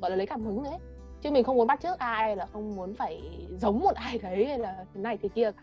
Gọi 0.00 0.10
là 0.10 0.16
lấy 0.16 0.26
cảm 0.26 0.44
hứng 0.44 0.62
đấy 0.62 0.78
chứ 1.22 1.30
mình 1.30 1.44
không 1.44 1.56
muốn 1.56 1.66
bắt 1.66 1.80
chước 1.80 1.98
ai 1.98 2.36
là 2.36 2.46
không 2.52 2.76
muốn 2.76 2.94
phải 2.94 3.22
giống 3.60 3.80
một 3.80 3.94
ai 3.94 4.18
đấy, 4.18 4.46
hay 4.46 4.58
là 4.58 4.84
thế 4.94 5.00
này, 5.00 5.18
thế 5.22 5.28
kia 5.28 5.50
cả. 5.52 5.62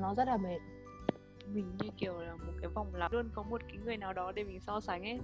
Nó 0.00 0.14
rất 0.14 0.28
là 0.28 0.36
mệt 0.36 0.58
mình 1.52 1.64
như 1.82 1.88
kiểu 1.96 2.12
là 2.20 2.32
một 2.32 2.52
cái 2.60 2.70
vòng 2.74 2.86
lặp 2.94 3.12
luôn 3.12 3.28
có 3.34 3.42
một 3.42 3.60
cái 3.68 3.76
người 3.84 3.96
nào 3.96 4.12
đó 4.12 4.32
để 4.32 4.44
mình 4.44 4.60
so 4.60 4.80
sánh 4.80 5.02
ấy. 5.02 5.18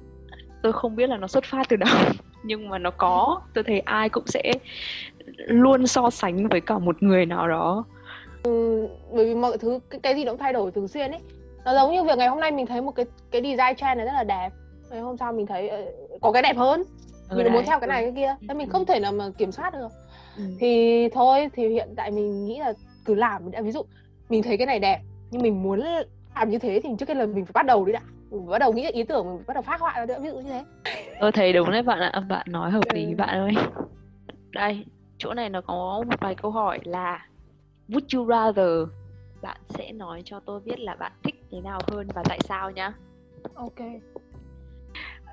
Tôi 0.62 0.72
không 0.72 0.96
biết 0.96 1.06
là 1.08 1.16
nó 1.16 1.26
xuất 1.26 1.44
phát 1.44 1.68
từ 1.68 1.76
đâu 1.76 1.88
nhưng 2.44 2.68
mà 2.68 2.78
nó 2.78 2.90
có. 2.90 3.40
Tôi 3.54 3.64
thấy 3.64 3.80
ai 3.80 4.08
cũng 4.08 4.26
sẽ 4.26 4.52
luôn 5.46 5.86
so 5.86 6.10
sánh 6.10 6.48
với 6.48 6.60
cả 6.60 6.78
một 6.78 7.02
người 7.02 7.26
nào 7.26 7.48
đó. 7.48 7.84
Bởi 9.12 9.24
vì 9.26 9.34
mọi 9.34 9.58
thứ 9.58 9.78
cái, 9.90 10.00
cái 10.00 10.14
gì 10.14 10.24
nó 10.24 10.32
cũng 10.32 10.38
thay 10.38 10.52
đổi 10.52 10.70
thường 10.70 10.88
xuyên 10.88 11.10
ấy. 11.10 11.20
Nó 11.64 11.74
giống 11.74 11.92
như 11.92 12.04
việc 12.04 12.18
ngày 12.18 12.28
hôm 12.28 12.40
nay 12.40 12.50
mình 12.52 12.66
thấy 12.66 12.80
một 12.82 12.92
cái 12.92 13.06
cái 13.30 13.42
design 13.42 13.76
trend 13.76 13.96
này 13.96 14.06
rất 14.06 14.12
là 14.12 14.24
đẹp. 14.24 14.50
Ngày 14.90 15.00
hôm 15.00 15.16
sau 15.16 15.32
mình 15.32 15.46
thấy 15.46 15.68
ờ, 15.68 15.84
có 16.20 16.32
cái 16.32 16.42
đẹp 16.42 16.56
hơn. 16.56 16.82
Ừ, 17.28 17.36
mình 17.36 17.46
muốn 17.46 17.54
đấy, 17.54 17.64
theo 17.66 17.80
cái 17.80 17.88
này 17.88 18.04
ừ. 18.04 18.10
cái 18.10 18.22
kia. 18.24 18.36
Nên 18.46 18.58
mình 18.58 18.68
Ừ. 18.68 18.72
không 18.72 18.84
thể 18.86 19.00
nào 19.00 19.12
mà 19.12 19.24
kiểm 19.38 19.52
soát 19.52 19.72
được. 19.72 19.88
Ừ. 20.36 20.42
thì 20.60 21.08
thôi 21.08 21.48
thì 21.52 21.68
hiện 21.68 21.88
tại 21.96 22.10
mình 22.10 22.44
nghĩ 22.44 22.58
là 22.58 22.72
cứ 23.04 23.14
làm. 23.14 23.50
Ví 23.62 23.70
dụ 23.72 23.82
mình 24.28 24.42
thấy 24.42 24.56
cái 24.56 24.66
này 24.66 24.78
đẹp 24.78 25.00
nhưng 25.30 25.42
mình 25.42 25.62
muốn 25.62 25.80
làm 26.34 26.50
như 26.50 26.58
thế 26.58 26.80
thì 26.82 26.88
trước 26.98 27.06
tiên 27.06 27.16
là 27.16 27.26
mình 27.26 27.44
phải 27.44 27.52
bắt 27.52 27.66
đầu 27.66 27.84
đi 27.84 27.92
đã. 27.92 28.00
Mình 28.30 28.46
bắt 28.46 28.58
đầu 28.58 28.72
nghĩ 28.72 28.90
ý 28.92 29.02
tưởng 29.02 29.26
mình 29.26 29.44
bắt 29.46 29.54
đầu 29.54 29.62
phát 29.62 29.80
họa 29.80 29.94
ra 29.98 30.06
nữa 30.06 30.18
ví 30.20 30.28
dụ 30.28 30.36
như 30.36 30.42
thế. 30.50 30.64
Tôi 31.20 31.32
thấy 31.32 31.52
đúng 31.52 31.70
đấy 31.70 31.82
bạn 31.82 31.98
ạ. 32.00 32.20
Bạn 32.28 32.46
nói 32.50 32.70
hợp 32.70 32.84
lý 32.94 33.04
Ừ. 33.06 33.14
bạn 33.16 33.28
ơi. 33.38 33.52
Đây 34.52 34.84
chỗ 35.18 35.34
này 35.34 35.48
nó 35.48 35.60
có 35.60 36.04
một 36.06 36.20
vài 36.20 36.34
câu 36.34 36.50
hỏi 36.50 36.78
là 36.84 37.26
would 37.88 38.18
you 38.18 38.26
rather? 38.28 38.88
Bạn 39.42 39.56
sẽ 39.68 39.92
nói 39.92 40.22
cho 40.24 40.40
tôi 40.40 40.60
biết 40.60 40.80
là 40.80 40.94
bạn 40.94 41.12
thích 41.24 41.34
thế 41.50 41.60
nào 41.60 41.78
hơn 41.90 42.08
và 42.14 42.22
tại 42.24 42.38
sao 42.44 42.70
nhá. 42.70 42.92
Ok. 43.54 43.78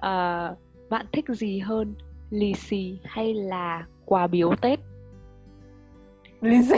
Ờ, 0.01 0.55
bạn 0.89 1.05
thích 1.11 1.25
gì 1.29 1.59
hơn 1.59 1.93
lì 2.29 2.53
xì 2.53 2.99
hay 3.03 3.33
là 3.33 3.85
quà 4.05 4.27
biếu 4.27 4.53
tết? 4.61 4.79
Lý 6.41 6.61
gì 6.61 6.75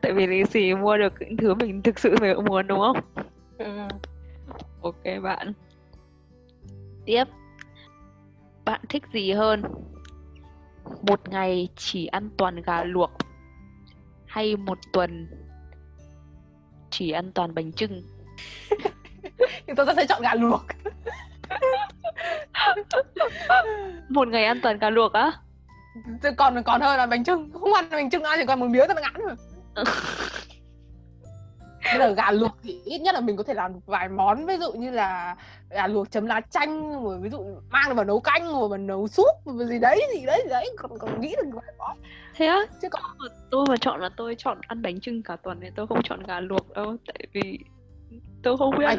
tại 0.00 0.12
vì 0.12 0.26
lì 0.26 0.44
xì 0.44 0.74
mua 0.74 0.96
được 0.96 1.12
những 1.20 1.36
thứ 1.36 1.54
mình 1.54 1.82
thực 1.82 1.98
sự 1.98 2.14
mình 2.20 2.44
muốn 2.44 2.66
đúng 2.66 2.78
không? 2.78 2.96
Ừ. 3.58 3.88
ok 4.82 5.22
bạn. 5.22 5.52
Tiếp. 7.04 7.24
Bạn 8.64 8.80
thích 8.88 9.02
gì 9.12 9.32
hơn? 9.32 9.62
Một 11.02 11.28
ngày 11.28 11.68
chỉ 11.76 12.06
ăn 12.06 12.30
toàn 12.36 12.62
gà 12.62 12.84
luộc 12.84 13.10
hay 14.26 14.56
một 14.56 14.78
tuần 14.92 15.28
chỉ 16.90 17.10
ăn 17.10 17.32
toàn 17.32 17.54
bánh 17.54 17.72
chưng? 17.72 18.02
Thì 19.66 19.72
tôi 19.76 19.86
sẽ 19.96 20.06
chọn 20.06 20.22
gà 20.22 20.34
luộc. 20.34 20.62
Một 24.08 24.28
ngày 24.28 24.44
ăn 24.44 24.60
toàn 24.62 24.78
gà 24.78 24.90
luộc 24.90 25.12
á? 25.12 25.32
Còn 26.36 26.62
còn 26.62 26.80
hơn 26.80 26.96
là 26.96 27.06
bánh 27.06 27.24
trưng 27.24 27.50
không 27.52 27.74
ăn 27.74 27.88
bánh 27.90 28.10
trưng 28.10 28.22
ai 28.22 28.38
chỉ 28.40 28.46
còn 28.46 28.60
một 28.60 28.66
miếng 28.66 28.88
tao 28.88 28.96
ngắn 29.02 29.14
rồi 29.14 29.36
Giờ 31.98 32.12
gà 32.12 32.30
luộc 32.30 32.52
thì 32.62 32.80
ít 32.84 32.98
nhất 32.98 33.14
là 33.14 33.20
mình 33.20 33.36
có 33.36 33.42
thể 33.42 33.54
làm 33.54 33.72
vài 33.86 34.08
món. 34.08 34.46
Ví 34.46 34.56
dụ 34.56 34.72
như 34.72 34.90
là 34.90 35.36
gà 35.70 35.86
luộc 35.86 36.10
chấm 36.10 36.26
lá 36.26 36.40
chanh 36.40 37.02
rồi 37.04 37.18
ví 37.20 37.30
dụ 37.30 37.44
mang 37.70 37.94
vào 37.94 38.04
nấu 38.04 38.20
canh 38.20 38.46
rồi 38.46 38.68
vào 38.68 38.78
nấu 38.78 39.08
súp 39.08 39.26
rồi 39.44 39.66
gì 39.66 39.78
đấy 39.78 40.00
gì 40.14 40.26
đấy 40.26 40.40
gì 40.44 40.50
đấy. 40.50 40.76
Còn 40.78 40.98
còn 40.98 41.20
nghĩ 41.20 41.34
được 41.36 41.50
vài 41.52 41.74
món. 41.78 41.96
Thế 42.34 42.46
á? 42.46 42.58
Chứ 42.82 42.88
còn 42.88 43.02
tôi 43.50 43.66
mà 43.68 43.76
chọn 43.80 44.00
là 44.00 44.10
tôi 44.16 44.34
chọn 44.38 44.58
ăn 44.66 44.82
bánh 44.82 45.00
trưng 45.00 45.22
cả 45.22 45.36
tuần 45.36 45.60
thì 45.60 45.68
tôi 45.76 45.86
không 45.86 46.00
chọn 46.04 46.22
gà 46.22 46.40
luộc 46.40 46.72
đâu. 46.74 46.96
Tại 47.06 47.26
vì 47.32 47.58
tôi 48.42 48.56
không 48.56 48.78
biết 48.78 48.84
Ai, 48.84 48.96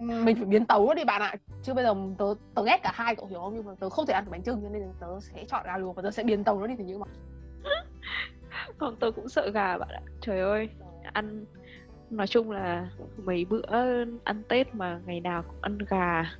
mình 0.00 0.36
phải 0.36 0.44
biến 0.44 0.66
tấu 0.66 0.86
nó 0.86 0.94
đi 0.94 1.04
bạn 1.04 1.22
ạ. 1.22 1.34
Chứ 1.62 1.74
bây 1.74 1.84
giờ 1.84 1.94
tớ 2.18 2.24
tớ 2.54 2.64
ghét 2.64 2.80
cả 2.82 2.92
hai 2.94 3.16
cậu 3.16 3.26
hiểu 3.26 3.40
không? 3.40 3.54
Nhưng 3.54 3.64
mà 3.64 3.72
tớ 3.80 3.90
không 3.90 4.06
thể 4.06 4.14
ăn 4.14 4.24
bánh 4.30 4.42
trưng 4.42 4.60
cho 4.62 4.68
nên 4.68 4.82
tớ 5.00 5.06
sẽ 5.20 5.44
chọn 5.48 5.64
gà 5.66 5.76
luộc 5.78 5.96
và 5.96 6.02
tớ 6.02 6.10
sẽ 6.10 6.22
biến 6.22 6.44
tấu 6.44 6.60
nó 6.60 6.66
đi 6.66 6.74
thành 6.76 6.86
những 6.86 7.00
món 7.00 7.08
còn 8.78 8.96
tôi 8.96 9.12
cũng 9.12 9.28
sợ 9.28 9.50
gà 9.50 9.78
bạn 9.78 9.88
ạ. 9.88 10.02
Trời 10.20 10.40
ơi 10.40 10.68
ăn 11.12 11.44
nói 12.10 12.26
chung 12.26 12.50
là 12.50 12.88
mấy 13.24 13.44
bữa 13.44 13.62
ăn 14.24 14.42
tết 14.48 14.74
mà 14.74 15.00
ngày 15.06 15.20
nào 15.20 15.42
cũng 15.42 15.58
ăn 15.60 15.78
gà. 15.88 16.30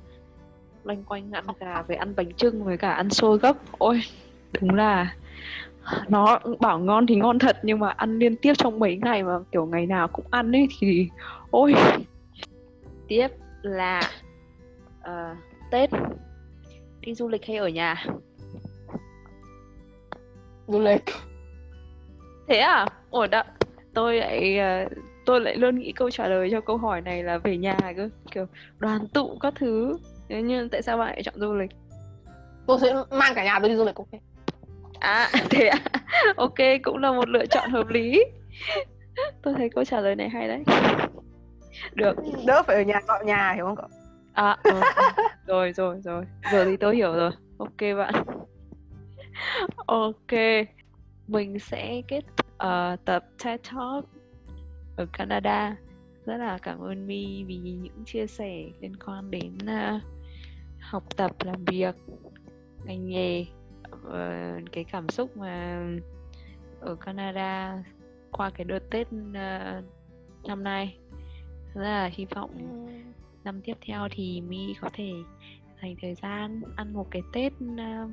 Loanh 0.83 1.03
quanh 1.03 1.31
ăn 1.31 1.45
gà 1.59 1.81
với 1.81 1.97
ăn 1.97 2.15
bánh 2.15 2.33
trưng 2.33 2.63
với 2.63 2.77
cả 2.77 2.91
ăn 2.91 3.09
xôi 3.09 3.37
gấp 3.37 3.57
ôi 3.77 4.01
đúng 4.61 4.75
là 4.75 5.15
nó 6.07 6.39
bảo 6.59 6.79
ngon 6.79 7.07
thì 7.07 7.15
ngon 7.15 7.39
thật 7.39 7.57
nhưng 7.63 7.79
mà 7.79 7.89
ăn 7.89 8.19
liên 8.19 8.35
tiếp 8.35 8.53
trong 8.57 8.79
mấy 8.79 8.99
ngày 9.03 9.23
mà 9.23 9.39
kiểu 9.51 9.65
ngày 9.65 9.85
nào 9.85 10.07
cũng 10.07 10.25
ăn 10.31 10.51
ấy 10.55 10.67
thì 10.79 11.09
ôi. 11.51 11.73
Tiếp 13.07 13.27
là 13.61 14.01
uh, 14.99 15.37
tết. 15.71 15.89
Đi 17.01 17.13
du 17.13 17.27
lịch 17.27 17.45
hay 17.45 17.57
ở 17.57 17.67
nhà? 17.67 18.05
Du 20.67 20.79
lịch 20.79 21.03
thế 22.47 22.57
à? 22.57 22.85
Ủa 23.11 23.27
đã 23.27 23.43
tôi 23.93 24.15
lại 24.15 24.59
uh, 24.85 24.91
tôi 25.25 25.41
lại 25.41 25.55
luôn 25.55 25.79
nghĩ 25.79 25.91
câu 25.91 26.11
trả 26.11 26.27
lời 26.27 26.49
cho 26.51 26.61
câu 26.61 26.77
hỏi 26.77 27.01
này 27.01 27.23
là 27.23 27.37
về 27.37 27.57
nhà 27.57 27.77
cơ. 27.97 28.09
Kiểu 28.31 28.45
đoàn 28.79 29.07
tụ 29.07 29.37
các 29.41 29.53
thứ. 29.55 29.97
Thế 30.29 30.41
nhưng 30.41 30.69
tại 30.69 30.81
sao 30.81 30.97
bạn 30.97 31.07
lại 31.07 31.23
chọn 31.23 31.35
du 31.37 31.53
lịch? 31.53 31.71
Tôi 32.67 32.79
sẽ 32.81 32.93
mang 33.11 33.35
cả 33.35 33.43
nhà 33.43 33.59
tôi 33.59 33.69
đi 33.69 33.75
du 33.75 33.85
lịch 33.85 33.95
ok. 33.95 34.21
À 34.99 35.29
thế 35.49 35.67
à? 35.67 35.77
Ok 36.35 36.57
cũng 36.83 36.97
là 36.97 37.11
một 37.11 37.29
lựa 37.29 37.45
chọn 37.45 37.69
hợp 37.69 37.87
lý. 37.87 38.23
Tôi 39.41 39.53
thấy 39.57 39.69
câu 39.69 39.85
trả 39.85 39.99
lời 39.99 40.15
này 40.15 40.29
hay 40.29 40.47
đấy. 40.47 40.63
Được. 41.93 42.15
Đỡ 42.45 42.63
phải 42.67 42.75
ở 42.75 42.81
nhà 42.81 42.99
dọn 43.07 43.25
nhà 43.25 43.53
hiểu 43.53 43.65
không 43.65 43.75
cậu? 43.75 43.87
À 44.33 44.57
ừ. 44.63 44.71
rồi 45.47 45.73
rồi 45.73 45.99
rồi. 46.03 46.25
Giờ 46.51 46.65
thì 46.65 46.77
tôi 46.77 46.95
hiểu 46.95 47.13
rồi. 47.13 47.31
Ok 47.57 47.97
bạn. 47.97 48.13
Ok. 49.85 50.39
Mình 51.27 51.59
sẽ 51.59 52.01
kết 52.07 52.21
uh, 52.65 53.05
tập 53.05 53.25
TED 53.43 53.59
Talk 53.71 54.05
ở 54.95 55.05
Canada 55.13 55.75
rất 56.25 56.37
là 56.37 56.57
cảm 56.57 56.79
ơn 56.79 57.07
Mi 57.07 57.43
vì 57.43 57.57
những 57.57 58.05
chia 58.05 58.27
sẻ 58.27 58.63
liên 58.81 58.95
quan 59.05 59.31
đến 59.31 59.57
uh, 59.57 60.01
học 60.79 61.03
tập 61.17 61.31
làm 61.39 61.65
việc 61.65 61.95
ngành 62.85 63.07
nghề 63.07 63.45
uh, 63.93 64.71
cái 64.71 64.83
cảm 64.83 65.09
xúc 65.09 65.37
mà 65.37 65.85
ở 66.81 66.95
Canada 66.95 67.83
qua 68.31 68.49
cái 68.49 68.65
đợt 68.65 68.89
Tết 68.91 69.07
uh, 69.07 69.85
năm 70.47 70.63
nay 70.63 70.97
rất 71.73 71.81
là 71.81 72.09
hy 72.13 72.25
vọng 72.25 72.51
ừ. 72.57 72.93
năm 73.43 73.61
tiếp 73.61 73.77
theo 73.81 74.07
thì 74.11 74.41
Mi 74.41 74.73
có 74.81 74.89
thể 74.93 75.11
dành 75.81 75.95
thời 76.01 76.15
gian 76.15 76.61
ăn 76.75 76.93
một 76.93 77.07
cái 77.11 77.21
Tết 77.33 77.53
uh, 77.53 78.09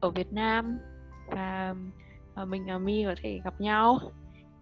ở 0.00 0.10
Việt 0.10 0.32
Nam 0.32 0.78
và, 1.26 1.74
và 2.38 2.44
mình 2.44 2.66
và 2.66 2.78
Mi 2.78 3.04
có 3.04 3.14
thể 3.22 3.40
gặp 3.44 3.60
nhau 3.60 3.98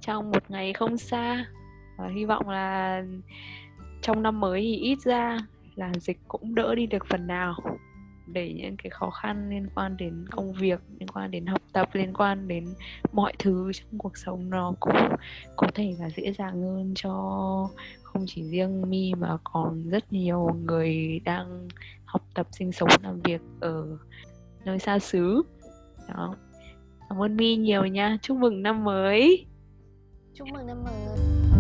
trong 0.00 0.30
một 0.30 0.50
ngày 0.50 0.72
không 0.72 0.98
xa. 0.98 1.46
Và 1.98 2.08
hy 2.08 2.24
vọng 2.24 2.48
là 2.48 3.02
trong 4.02 4.22
năm 4.22 4.40
mới 4.40 4.60
thì 4.60 4.76
ít 4.76 4.98
ra 5.00 5.38
là 5.74 5.92
dịch 6.00 6.18
cũng 6.28 6.54
đỡ 6.54 6.74
đi 6.74 6.86
được 6.86 7.06
phần 7.10 7.26
nào 7.26 7.54
để 8.26 8.52
những 8.56 8.76
cái 8.76 8.90
khó 8.90 9.10
khăn 9.10 9.50
liên 9.50 9.68
quan 9.74 9.96
đến 9.96 10.24
công 10.30 10.52
việc, 10.52 10.80
liên 10.98 11.08
quan 11.08 11.30
đến 11.30 11.46
học 11.46 11.62
tập, 11.72 11.88
liên 11.92 12.14
quan 12.14 12.48
đến 12.48 12.64
mọi 13.12 13.32
thứ 13.38 13.72
trong 13.72 13.98
cuộc 13.98 14.16
sống 14.16 14.50
nó 14.50 14.74
cũng 14.80 15.16
có 15.56 15.68
thể 15.74 15.94
là 15.98 16.10
dễ 16.10 16.32
dàng 16.32 16.62
hơn 16.62 16.92
cho 16.94 17.12
không 18.02 18.24
chỉ 18.26 18.42
riêng 18.42 18.90
mi 18.90 19.14
mà 19.14 19.36
còn 19.44 19.88
rất 19.88 20.12
nhiều 20.12 20.50
người 20.64 21.20
đang 21.24 21.68
học 22.04 22.22
tập, 22.34 22.46
sinh 22.50 22.72
sống, 22.72 22.88
làm 23.02 23.20
việc 23.20 23.40
ở 23.60 23.98
nơi 24.64 24.78
xa 24.78 24.98
xứ. 24.98 25.42
Đó 26.08 26.36
cảm 27.08 27.22
ơn 27.22 27.36
mi 27.36 27.56
nhiều 27.56 27.86
nha. 27.86 28.18
Chúc 28.22 28.36
mừng 28.36 28.62
năm 28.62 28.84
mới. 28.84 29.46
Chúc 30.34 30.48
mừng 30.52 30.66
năm 30.66 30.84
mới. 30.84 31.55